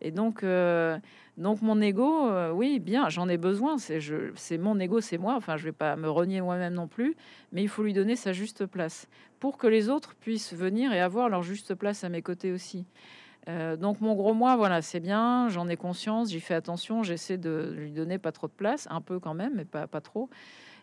[0.00, 0.98] Et donc, euh,
[1.36, 3.78] donc mon ego, euh, oui, bien, j'en ai besoin.
[3.78, 5.34] C'est, je, c'est mon ego, c'est moi.
[5.34, 7.16] Enfin, je vais pas me renier moi-même non plus,
[7.52, 9.08] mais il faut lui donner sa juste place
[9.40, 12.86] pour que les autres puissent venir et avoir leur juste place à mes côtés aussi.
[13.48, 17.38] Euh, donc mon gros moi, voilà, c'est bien, j'en ai conscience, j'y fais attention, j'essaie
[17.38, 20.28] de lui donner pas trop de place, un peu quand même, mais pas, pas trop.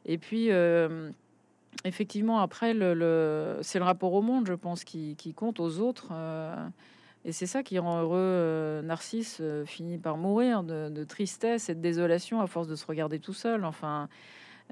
[0.06, 0.50] Et puis,
[1.84, 6.12] effectivement, après, c'est le rapport au monde, je pense, qui, compte aux autres.
[7.26, 11.76] Et c'est ça qui rend heureux euh, Narcisse, euh, finit par mourir de, tristesse et
[11.76, 13.66] de désolation à force de se regarder tout seul.
[13.66, 14.10] Enfin,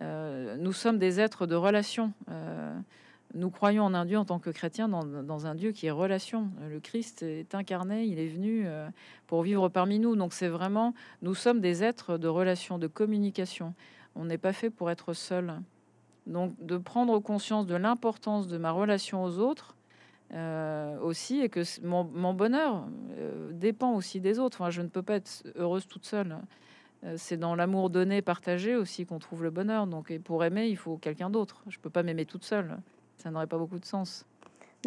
[0.03, 2.13] euh, nous sommes des êtres de relation.
[3.33, 6.51] nous croyons en un Dieu en tant que chrétien, dans, un Dieu qui est relation.
[6.69, 8.67] Le Christ est incarné, il est venu
[9.25, 10.15] pour vivre parmi nous.
[10.15, 13.73] Donc c'est vraiment, nous sommes des êtres de relation, de communication.
[14.13, 15.55] On n'est pas fait pour être seul.
[16.27, 19.75] Donc de prendre conscience de l'importance de ma relation aux autres
[21.03, 22.87] aussi et que mon, bonheur
[23.51, 24.61] dépend aussi des autres.
[24.61, 26.37] Enfin, je ne peux pas être heureuse toute seule.
[27.17, 29.85] c'est dans l'amour donné, partagé aussi qu'on trouve le bonheur.
[29.85, 31.61] Donc, et pour aimer, il faut quelqu'un d'autre.
[31.67, 32.77] Je peux pas m'aimer toute seule.
[33.17, 34.25] Ça n'aurait pas beaucoup de sens.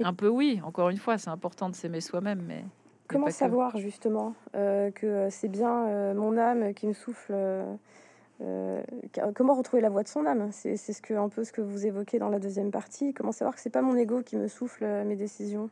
[0.02, 2.64] Un peu oui, encore une fois, c'est important de s'aimer soi-même, mais
[3.06, 7.32] comment savoir justement que c'est bien mon âme qui me souffle
[8.42, 8.82] euh,
[9.34, 10.48] comment retrouver la voix de son âme?
[10.52, 13.14] C'est ce que, un peu ce que vous évoquez dans la deuxième partie.
[13.14, 15.70] Comment savoir que c'est pas mon ego qui me souffle euh, mes décisions?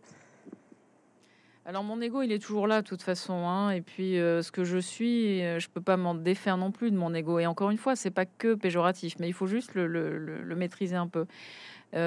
[1.66, 3.70] Alors mon ego, il est toujours là de toute façon, hein.
[3.70, 6.96] et puis euh, ce que je suis, je peux pas m'en défaire non plus de
[6.96, 7.38] mon ego.
[7.38, 11.08] Et encore une fois, c'est pas que péjoratif, mais il faut juste le, maîtriser un
[11.08, 11.24] peu.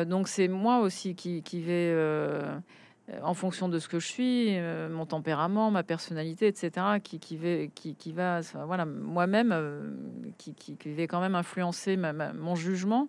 [0.06, 1.92] donc c'est moi aussi qui, qui vais
[3.22, 7.38] en fonction de ce que je suis, euh, mon tempérament, ma personnalité, etc., qui, qui,
[7.38, 9.92] va, qui va voilà, moi-même, euh,
[10.38, 13.08] qui, qui, va quand même influencer mon jugement.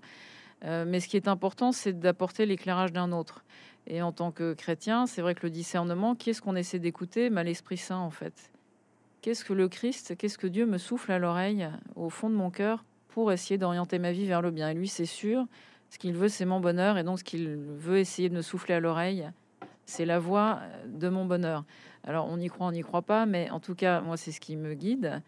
[0.63, 3.45] mais ce qui est important, c'est d'apporter l'éclairage d'un autre.
[3.89, 7.31] Et en tant que chrétien, c'est vrai que le discernement, qu'est-ce qu'on essaie d'écouter?
[7.31, 8.53] Bah, L'Esprit Saint, en fait.
[9.23, 12.51] Qu'est-ce que le Christ, qu'est-ce que Dieu me souffle à l'oreille, au fond de mon
[12.51, 14.71] cœur, pour essayer d'orienter ma vie vers le bien?
[14.71, 15.47] Et lui, c'est sûr,
[15.91, 18.75] ce qu'il veut, c'est mon bonheur, et donc ce qu'il veut essayer de me souffler
[18.75, 19.29] à l'oreille,
[19.88, 21.64] c'est la voie de mon bonheur.
[22.05, 24.40] Alors on y croit, on n'y croit pas, mais en tout cas, moi, c'est ce
[24.40, 25.22] qui me guide.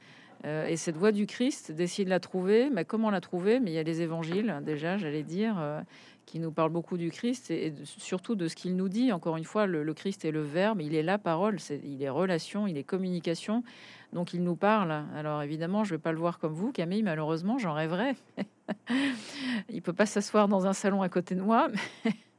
[0.45, 3.59] Euh, et cette voie du Christ, d'essayer de la trouver, mais comment la trouver?
[3.59, 5.81] Mais il y a les évangiles, déjà, j'allais dire, euh,
[6.27, 9.13] qui nous parlent beaucoup du Christ et, surtout de ce qu'il nous dit.
[9.13, 12.67] Encore une fois, le, Christ est le Verbe, il est la parole, il est relation,
[12.67, 13.65] il est communication.
[14.13, 15.05] Donc il nous parle.
[15.15, 17.03] Alors évidemment, je vais pas le voir comme vous, Camille.
[17.03, 18.15] Malheureusement, j'en rêverais.
[19.71, 21.69] il peut pas s'asseoir dans un salon à côté de moi.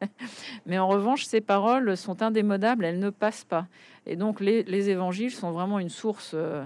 [0.71, 3.67] en revanche, ces paroles sont indémodables, elles ne passent pas.
[4.05, 6.65] Et donc les, évangiles sont vraiment une source euh,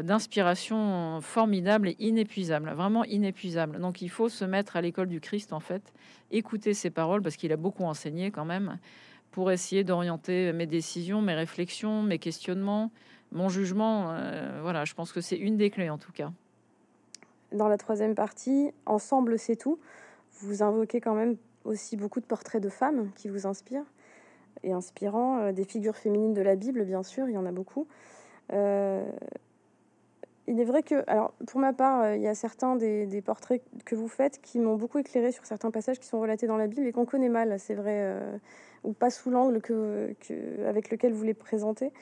[0.00, 3.78] d'inspiration formidable et inépuisable, vraiment inépuisable.
[3.80, 5.92] Donc il faut se mettre à l'école du Christ, en fait,
[6.30, 8.78] écouter ces paroles, parce qu'il a beaucoup enseigné quand même,
[9.30, 12.90] pour essayer d'orienter mes décisions, mes réflexions, mes questionnements,
[13.32, 14.10] mon jugement.
[14.10, 16.32] Euh, voilà, je pense que c'est une des clés en tout cas.
[17.52, 19.78] Dans la troisième partie, Ensemble, c'est tout.
[20.40, 23.86] Vous invoquez quand même aussi beaucoup de portraits de femmes qui vous inspirent
[24.62, 27.52] et inspirant, euh, des figures féminines de la Bible, bien sûr, il y en a
[27.52, 27.86] beaucoup.
[28.52, 29.04] Euh,
[30.48, 33.62] il est vrai que, alors pour ma part, euh, il y a certains des, portraits
[33.84, 36.66] que vous faites qui m'ont beaucoup éclairé sur certains passages qui sont relatés dans la
[36.66, 38.14] Bible et qu'on connaît mal, c'est vrai,
[38.84, 40.14] ou pas sous l'angle que,
[40.66, 41.92] avec lequel vous les présentez.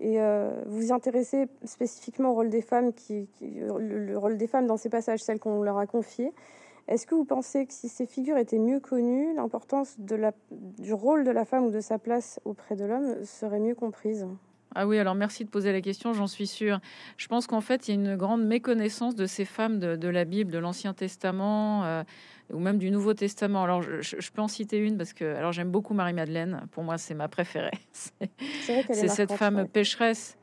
[0.00, 0.18] Et
[0.66, 4.88] vous vous intéressez spécifiquement au rôle des femmes, qui, le, rôle des femmes dans ces
[4.88, 6.32] passages, celles qu'on leur a confiées.
[6.86, 11.30] Est-ce que vous pensez que si ces figures étaient mieux connues, l'importance du rôle de
[11.30, 14.26] la femme ou de sa place auprès de l'homme serait mieux comprise?
[14.74, 16.80] Ah oui, alors merci de poser la question, j'en suis sûre.
[17.16, 20.24] Je pense qu'en fait, il y a une grande méconnaissance de ces femmes de, la
[20.24, 22.02] Bible, de l'Ancien Testament euh,
[22.52, 23.62] ou même du Nouveau Testament.
[23.62, 26.66] Alors, je, peux en citer une parce que alors j'aime beaucoup Marie-Madeleine.
[26.72, 27.78] Pour moi, c'est ma préférée.
[28.62, 30.36] C'est cette femme pécheresse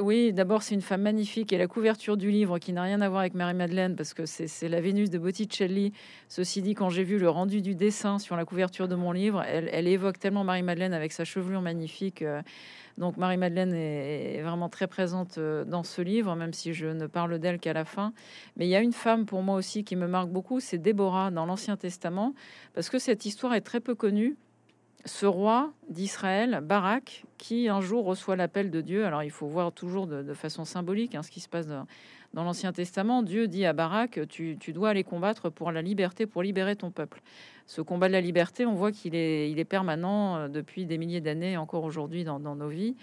[0.00, 3.08] oui, d'abord, c'est une femme magnifique et la couverture du livre qui n'a rien à
[3.08, 5.92] voir avec Marie-Madeleine parce que c'est la Vénus de Botticelli.
[6.28, 9.42] Ceci dit, quand j'ai vu le rendu du dessin sur la couverture de mon livre,
[9.42, 12.22] elle, évoque tellement Marie-Madeleine avec sa chevelure magnifique.
[12.22, 12.40] Euh,
[12.98, 17.40] donc Marie-Madeleine est, vraiment très présente euh, dans ce livre, même si je ne parle
[17.40, 18.12] d'elle qu'à la fin.
[18.56, 21.32] Mais il y a une femme pour moi aussi qui me marque beaucoup, c'est Déborah
[21.32, 22.34] dans l'Ancien Testament,
[22.74, 24.36] parce que cette histoire est très peu connue
[25.04, 29.04] ce roi d'Israël, Barak, qui un jour reçoit l'appel de Dieu.
[29.04, 31.86] Alors il faut voir toujours de, façon symbolique hein, ce qui se passe dans,
[32.34, 33.22] l'Ancien Testament.
[33.22, 37.22] Dieu dit à Barak, tu, dois aller combattre pour la liberté, pour libérer ton peuple.
[37.66, 41.56] Ce combat de la liberté, on voit qu'il est, permanent euh, depuis des milliers d'années,
[41.56, 42.96] encore aujourd'hui dans nos vies.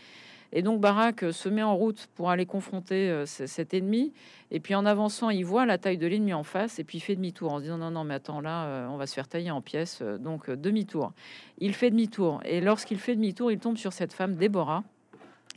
[0.54, 4.14] Et donc Barak euh, se met en route pour aller confronter euh, cet ennemi.
[4.52, 7.02] Et puis en avançant, il voit la taille de l'ennemi en face et puis il
[7.02, 9.28] fait demi-tour en se disant non, non, mais attends, là, euh, on va se faire
[9.28, 10.02] tailler en pièces.
[10.02, 11.14] Donc demi-tour.
[11.60, 12.42] Il fait demi-tour.
[12.44, 14.84] Et lorsqu'il fait demi-tour, il tombe sur cette femme, Déborah,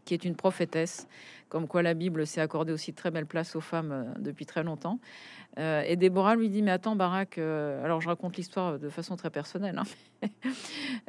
[0.04, 1.08] qui est une prophétesse,
[1.48, 4.98] comme quoi la Bible s'est accordée aussi très belle place aux femmes depuis très longtemps.
[5.58, 9.16] Euh, et Déborah lui dit Mais attends, Barak, euh, alors je raconte l'histoire de façon
[9.16, 9.78] très personnelle.
[9.78, 10.28] Hein.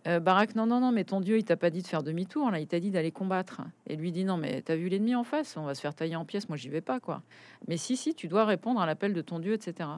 [0.08, 2.52] Euh, Barak, non, non, non, mais ton Dieu, il t'a pas dit de faire demi-tour,
[2.52, 3.62] là, il t'a dit d'aller combattre.
[3.88, 6.16] Et lui dit Non, mais t'as vu l'ennemi en face, on va se faire tailler
[6.16, 7.24] en pièces, moi j'y vais pas, quoi.
[7.68, 9.90] Mais si, si, tu dois répondre à l'appel de ton Dieu, etc.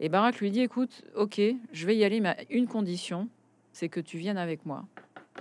[0.00, 1.40] Et Barak lui dit Écoute, ok,
[1.72, 3.28] je vais y aller, mais une condition,
[3.72, 4.84] c'est que tu viennes avec moi.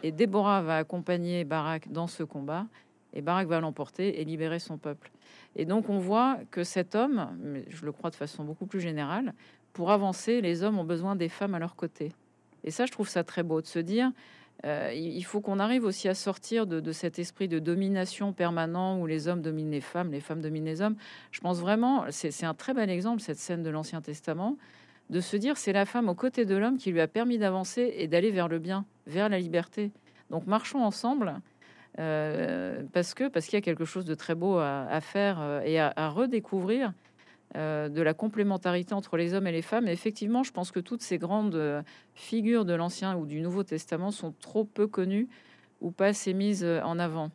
[0.03, 2.67] Et Déborah va accompagner Barak dans ce combat,
[3.13, 5.11] et Barak va l'emporter et libérer son peuple.
[5.55, 8.81] Et donc on voit que cet homme, mais je le crois de façon beaucoup plus
[8.81, 9.33] générale,
[9.73, 12.11] pour avancer, les hommes ont besoin des femmes à leur côté.
[12.63, 14.11] Et ça, je trouve ça très beau de se dire,
[14.65, 19.07] euh, il faut qu'on arrive aussi à sortir de, cet esprit de domination permanent où
[19.07, 20.95] les hommes dominent les femmes, les femmes dominent les hommes.
[21.31, 24.57] Je pense vraiment, c'est un très bel exemple, cette scène de l'Ancien Testament,
[25.09, 27.93] de se dire c'est la femme aux côtés de l'homme qui lui a permis d'avancer
[27.97, 29.91] et d'aller vers le bien, vers la liberté.
[30.29, 31.33] Donc marchons ensemble.
[31.95, 36.09] Parce que parce qu'il y a quelque chose de très beau à, faire et à,
[36.09, 36.93] redécouvrir
[37.55, 39.87] de la complémentarité entre les hommes et les femmes.
[39.87, 41.83] effectivement, je pense que toutes ces grandes
[42.15, 45.27] figures de l'Ancien ou du Nouveau Testament sont trop peu connues
[45.81, 47.31] ou pas assez mises en avant.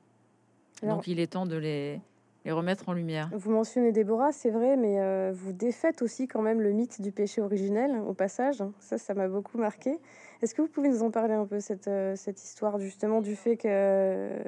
[0.83, 2.01] Donc il est temps de les,
[2.47, 3.29] les remettre en lumière.
[3.33, 7.11] Vous mentionnez Déborah, c'est vrai, mais euh, vous défaites aussi quand même le mythe du
[7.11, 8.63] péché originel au passage.
[8.79, 9.99] Ça, ça m'a beaucoup marqué.
[10.43, 13.37] Est-ce que vous pouvez nous en parler un peu cette, euh, cette histoire justement du
[13.37, 14.39] fait que euh,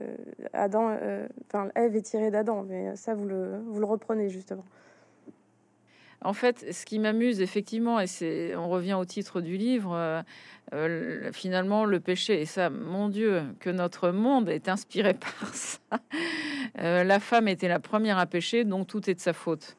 [0.53, 0.96] Adam,
[1.46, 4.64] enfin Ève est tirée d'Adam, mais ça vous le, vous le reprenez justement.
[6.20, 10.24] En fait, ce qui m'amuse effectivement, et c'est, on revient au titre du livre,
[10.74, 15.79] euh, finalement, le péché, et ça, mon Dieu, que notre monde est inspiré par ça.
[16.79, 19.77] Euh, la femme était la première à pécher, donc tout est de sa faute.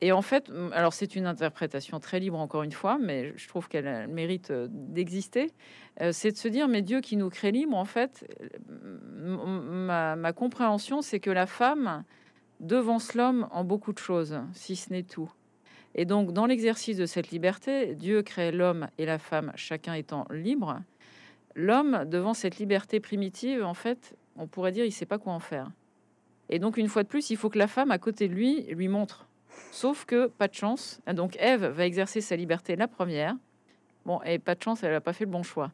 [0.00, 3.68] Et en fait, alors c'est une interprétation très libre encore une fois, mais je trouve
[3.68, 5.52] qu'elle mérite euh, d'exister.
[6.10, 8.26] c'est de se dire, mais Dieu qui nous crée libre, en fait,
[9.18, 12.04] ma, ma compréhension, c'est que la femme
[12.60, 15.30] devance l'homme en beaucoup de choses, si ce n'est tout.
[15.94, 20.26] Et donc, dans l'exercice de cette liberté, Dieu crée l'homme et la femme, chacun étant
[20.30, 20.80] libre.
[21.54, 25.40] L'homme, devant cette liberté primitive, en fait, on pourrait dire, il sait pas quoi en
[25.40, 25.70] faire.
[26.48, 28.62] Et donc, une fois de plus, il faut que la femme, à côté de lui,
[28.62, 29.26] lui montre.
[29.70, 31.00] Sauf que, pas de chance.
[31.12, 33.34] Donc, Ève va exercer sa liberté la première.
[34.04, 35.70] Bon, et pas de chance, elle n'a pas fait le bon choix.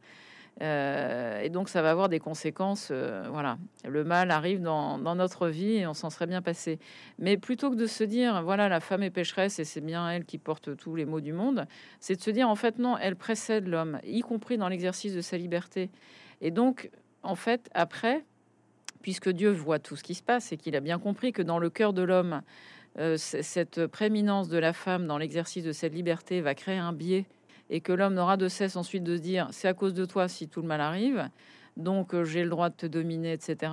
[0.60, 2.88] Euh, et donc, ça va avoir des conséquences.
[2.90, 6.78] Euh, voilà, le mal arrive dans, notre vie et on s'en serait bien passé.
[7.18, 10.24] Mais plutôt que de se dire, voilà, la femme est pécheresse et c'est bien elle
[10.24, 11.66] qui porte tous les maux du monde,
[12.00, 15.20] c'est de se dire, en fait, non, elle précède l'homme, y compris dans l'exercice de
[15.20, 15.90] sa liberté.
[16.40, 16.90] Et donc,
[17.22, 18.24] en fait, après,
[19.02, 21.58] puisque Dieu voit tout ce qui se passe et qu'il a bien compris que dans
[21.58, 22.42] le cœur de l'homme,
[23.16, 27.26] cette prééminence de la femme dans l'exercice de cette liberté va créer un biais
[27.70, 30.28] et que l'homme n'aura de cesse ensuite de se dire c'est à cause de toi
[30.28, 31.28] si tout le mal arrive,
[31.76, 33.72] donc euh, j'ai le droit de te dominer, etc.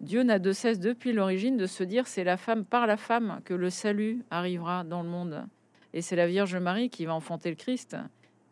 [0.00, 3.40] Dieu n'a de cesse depuis l'origine de se dire c'est la femme par la femme
[3.44, 5.44] que le salut arrivera dans le monde.
[5.92, 7.96] Et c'est la Vierge Marie qui va enfanter le Christ.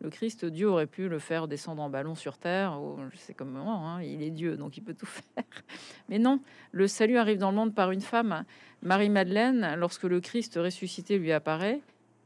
[0.01, 3.33] Le Christ, Dieu aurait pu le faire descendre en ballon sur terre, ou je sais
[3.33, 5.05] comment, hein, il est Dieu, donc il peut tout
[5.35, 5.43] faire.
[6.09, 8.43] Mais non, le salut arrive dans le monde par une femme.
[8.81, 11.81] Marie-Madeleine, lorsque le Christ ressuscité lui apparaît,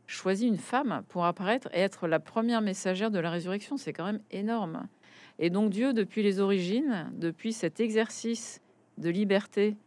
[0.08, 3.78] choisit une femme pour apparaître et être la première messagère de la résurrection.
[3.78, 4.88] C'est quand même énorme.
[5.38, 8.62] Et donc Dieu, depuis les origines, depuis cet exercice
[8.98, 9.78] de liberté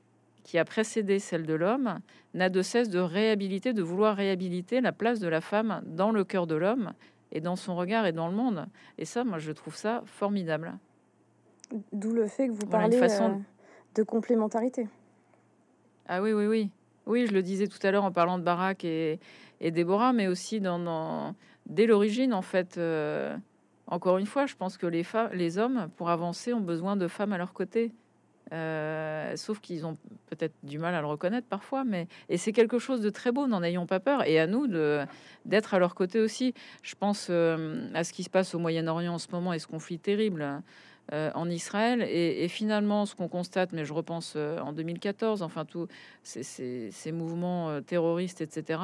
[0.45, 2.01] qui a précédé celle de l'homme,
[2.35, 6.25] n'a de cesse de réhabiliter, de vouloir réhabiliter la place de la femme dans le
[6.25, 6.93] cœur de l'homme
[7.33, 8.67] et dans son regard et dans le monde.
[8.99, 10.79] Et ça, moi, je trouve ça formidable.
[11.93, 13.31] D'où le fait que vous parlez façon...
[13.31, 13.37] Euh,
[13.95, 14.87] de complémentarité.
[16.07, 16.71] Ah oui, oui, oui.
[17.07, 19.19] Oui, je le disais tout à l'heure en parlant de Barak et,
[19.61, 21.35] et Déborah, mais aussi dans,
[21.67, 22.79] dès l'origine, en fait.
[22.79, 23.37] Euh,
[23.87, 27.09] encore une fois, je pense que les, femmes, les hommes, pour avancer, ont besoin de
[27.09, 27.93] femmes à leur côté.
[28.53, 32.79] Euh, sauf qu'ils ont peut-être du mal à le reconnaître parfois, mais et c'est quelque
[32.79, 34.67] chose de très beau, n'en ayons pas peur, et à nous
[35.47, 36.53] d'être à leur côté aussi.
[36.83, 39.67] Je pense euh, à ce qui se passe au Moyen-Orient en ce moment et ce
[39.67, 40.63] conflit terrible
[41.11, 45.89] en Israël, et, finalement ce qu'on constate, mais je repense en 2014, enfin tous
[46.23, 46.43] ces,
[46.91, 48.79] ces, mouvements terroristes, etc.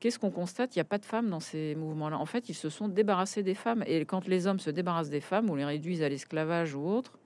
[0.00, 0.74] Qu'est-ce qu'on constate?
[0.74, 2.18] Il n'y a pas de femmes dans ces mouvements-là.
[2.18, 3.84] En fait, ils se sont débarrassés des femmes.
[3.86, 7.20] Et quand les hommes se débarrassent des femmes ou les réduisent à l'esclavage ou autre,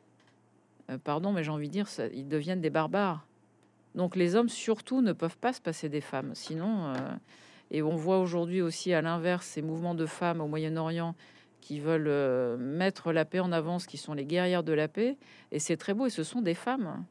[0.90, 3.26] euh, pardon, mais j'ai envie de dire, ils deviennent des barbares.
[3.94, 6.32] Donc les hommes, surtout, ne peuvent pas se passer des femmes.
[6.34, 6.94] Sinon, euh,
[7.70, 11.14] et on voit aujourd'hui aussi à l'inverse ces mouvements de femmes au Moyen-Orient
[11.60, 15.16] qui veulent euh, mettre la paix en avance, qui sont les guerrières de la paix.
[15.50, 17.04] Et c'est très beau, et ce sont des femmes.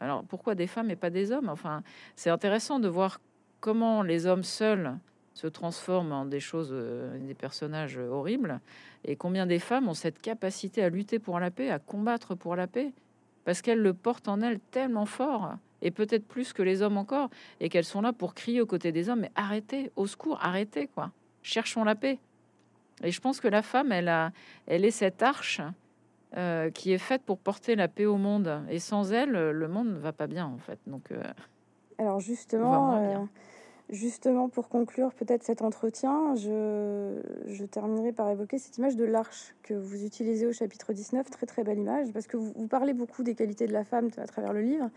[0.00, 1.48] Alors pourquoi des femmes et pas des hommes?
[1.48, 1.82] Enfin,
[2.16, 3.20] c'est intéressant de voir
[3.60, 4.96] comment les hommes seuls
[5.34, 6.74] se transforment en des choses,
[7.20, 8.60] des personnages horribles,
[9.04, 12.56] et combien des femmes ont cette capacité à lutter pour la paix, à combattre pour
[12.56, 12.92] la paix,
[13.44, 17.30] parce qu'elles le portent en elles tellement fort, et peut-être plus que les hommes encore,
[17.60, 20.88] et qu'elles sont là pour crier aux côtés des hommes, mais arrêtez, au secours, arrêtez,
[20.88, 21.10] quoi,
[21.42, 22.18] cherchons la paix.
[23.02, 24.32] Et je pense que la femme, elle, a,
[24.66, 25.62] elle est cette arche
[26.36, 29.88] euh, qui est faite pour porter la paix au monde, et sans elle, le monde
[29.88, 30.78] ne va pas bien, en fait.
[30.86, 31.22] Donc, euh,
[31.98, 33.28] alors justement,
[33.90, 39.74] Justement, pour conclure peut-être cet entretien, je, terminerai par évoquer cette image de l'arche que
[39.74, 43.34] vous utilisez au chapitre 19, très très belle image, parce que vous, parlez beaucoup des
[43.34, 44.88] qualités de la femme à travers le livre,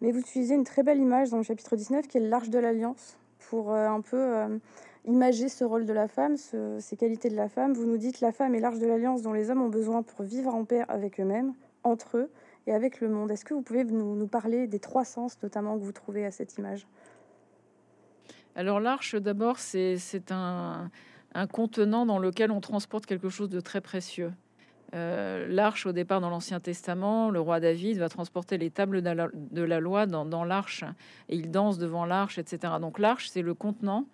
[0.00, 2.60] mais vous utilisez une très belle image dans le chapitre 19 qui est l'arche de
[2.60, 3.18] l'alliance,
[3.50, 4.58] pour euh, un peu euh,
[5.04, 7.72] imager ce rôle de la femme, ces qualités de la femme.
[7.72, 10.24] Vous nous dites la femme est l'arche de l'alliance dont les hommes ont besoin pour
[10.24, 12.30] vivre en paix avec eux-mêmes, entre eux
[12.68, 13.32] et avec le monde.
[13.32, 16.30] Est-ce que vous pouvez nous, nous parler des trois sens notamment que vous trouvez à
[16.30, 16.86] cette image?
[18.58, 20.90] Alors l'arche, d'abord, c'est un,
[21.52, 24.32] contenant dans lequel on transporte quelque chose de très précieux.
[24.92, 29.78] l'arche, au départ dans l'Ancien Testament, le roi David va transporter les tables de la,
[29.78, 30.82] loi dans, l'arche
[31.28, 32.74] et il danse devant l'arche, etc.
[32.80, 34.06] Donc l'arche, c'est le contenant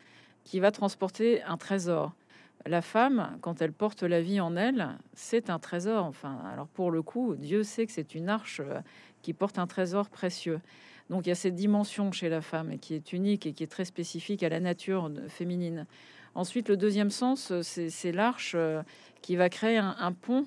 [0.45, 2.12] qui va transporter un trésor.
[2.66, 6.05] La femme, quand elle porte la vie en elle, c'est un trésor.
[6.05, 8.61] Enfin, alors pour le coup, Dieu sait que c'est une arche
[9.22, 10.61] qui porte un trésor précieux.
[11.11, 13.71] Donc il y a cette dimension chez la femme qui est unique et qui est
[13.71, 15.87] très spécifique à la nature féminine.
[16.35, 18.83] Ensuite, le deuxième sens, c'est l'arche euh,
[19.23, 20.47] qui va créer un, pont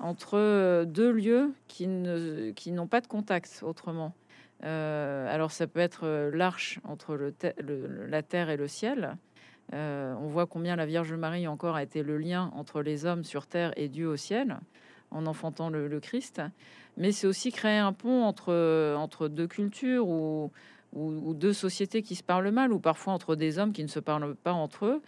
[0.00, 4.14] entre euh, deux lieux qui n'ont pas de contact autrement.
[4.62, 7.32] Euh, alors ça peut être l'arche entre
[8.08, 9.16] la terre et le ciel.
[9.72, 13.46] on voit combien la Vierge Marie encore a été le lien entre les hommes sur
[13.46, 14.58] terre et Dieu au ciel
[15.10, 16.42] en enfantant le, Christ.
[16.96, 20.50] Mais c'est aussi créer un pont entre, entre deux cultures ou,
[20.94, 24.00] ou, deux sociétés qui se parlent mal, ou parfois entre des hommes qui ne se
[24.00, 25.02] parlent pas entre eux.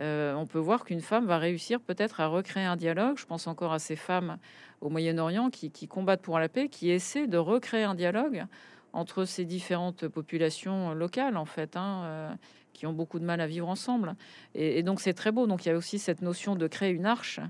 [0.00, 3.18] Euh, on peut voir qu'une femme va réussir peut-être à recréer un dialogue.
[3.18, 4.38] Je pense encore à ces femmes
[4.80, 8.44] au Moyen-Orient qui, combattent pour la paix, qui essaient de recréer un dialogue
[8.92, 12.30] entre ces différentes populations locales, en fait, hein, euh,
[12.72, 14.14] qui ont beaucoup de mal à vivre ensemble.
[14.54, 15.46] Et, donc c'est très beau.
[15.46, 17.44] Donc il y a aussi cette notion de créer une arche euh,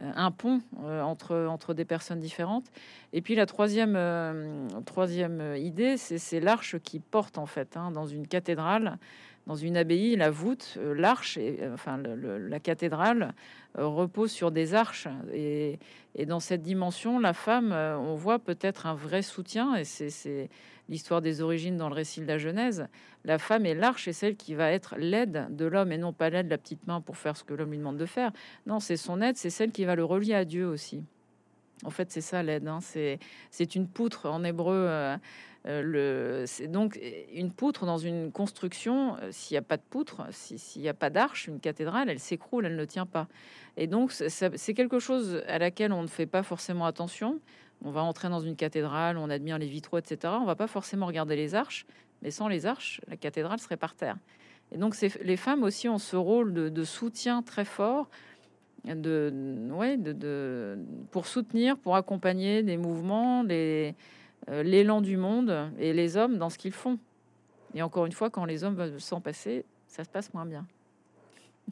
[0.00, 2.66] un pont euh, entre, entre des personnes différentes.
[3.12, 8.06] Et puis la troisième, euh, troisième idée, c'est l'arche qui porte en fait hein, dans
[8.06, 8.98] une cathédrale,
[9.46, 11.38] dans une abbaye, la voûte, l'arche,
[11.72, 13.34] enfin la cathédrale
[13.74, 15.08] repose sur des arches.
[15.32, 15.78] Et,
[16.14, 20.48] et, dans cette dimension, la femme, on voit peut-être un vrai soutien, et c'est
[20.88, 22.86] l'histoire des origines dans le récit de la Genèse,
[23.24, 26.30] la femme est l'arche et celle qui va être l'aide de l'homme et non pas
[26.30, 28.32] l'aide de la petite main pour faire ce que l'homme lui demande de faire.
[28.66, 31.02] Non, c'est son aide, c'est celle qui va le relier à Dieu aussi.
[31.84, 32.68] En fait, c'est ça l'aide.
[32.68, 32.78] Hein.
[32.80, 34.86] C'est une poutre en hébreu.
[34.88, 35.16] Euh,
[35.66, 36.98] euh, c'est donc
[37.32, 39.16] une poutre dans une construction.
[39.22, 42.18] Euh, s'il n'y a pas de poutre, s'il n'y a pas d'arche, une cathédrale, elle
[42.18, 43.28] s'écroule, elle ne tient pas.
[43.76, 47.40] Et donc, c'est quelque chose à laquelle on ne fait pas forcément attention
[47.84, 50.34] on va entrer dans une cathédrale, on admire les vitraux, etc.
[50.40, 51.86] On va pas forcément regarder les arches,
[52.22, 54.16] mais sans les arches, la cathédrale serait par terre.
[54.70, 58.08] Et donc, les femmes aussi ont ce rôle de, soutien très fort,
[58.84, 60.78] de,
[61.10, 63.92] pour soutenir, pour accompagner des mouvements, euh,
[64.48, 66.98] l'élan du monde et les hommes dans ce qu'ils font.
[67.74, 70.66] Et encore une fois, quand les hommes veulent s'en passer, ça se passe moins bien.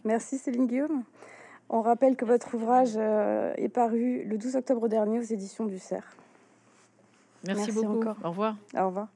[0.05, 1.03] Merci Céline Guillaume.
[1.69, 5.79] On rappelle que votre ouvrage euh, est paru le 12 octobre dernier aux éditions du
[5.79, 6.17] CERF.
[7.47, 8.01] Merci, beaucoup.
[8.01, 8.17] Encore.
[8.25, 8.57] Au revoir.
[8.77, 9.09] Au revoir.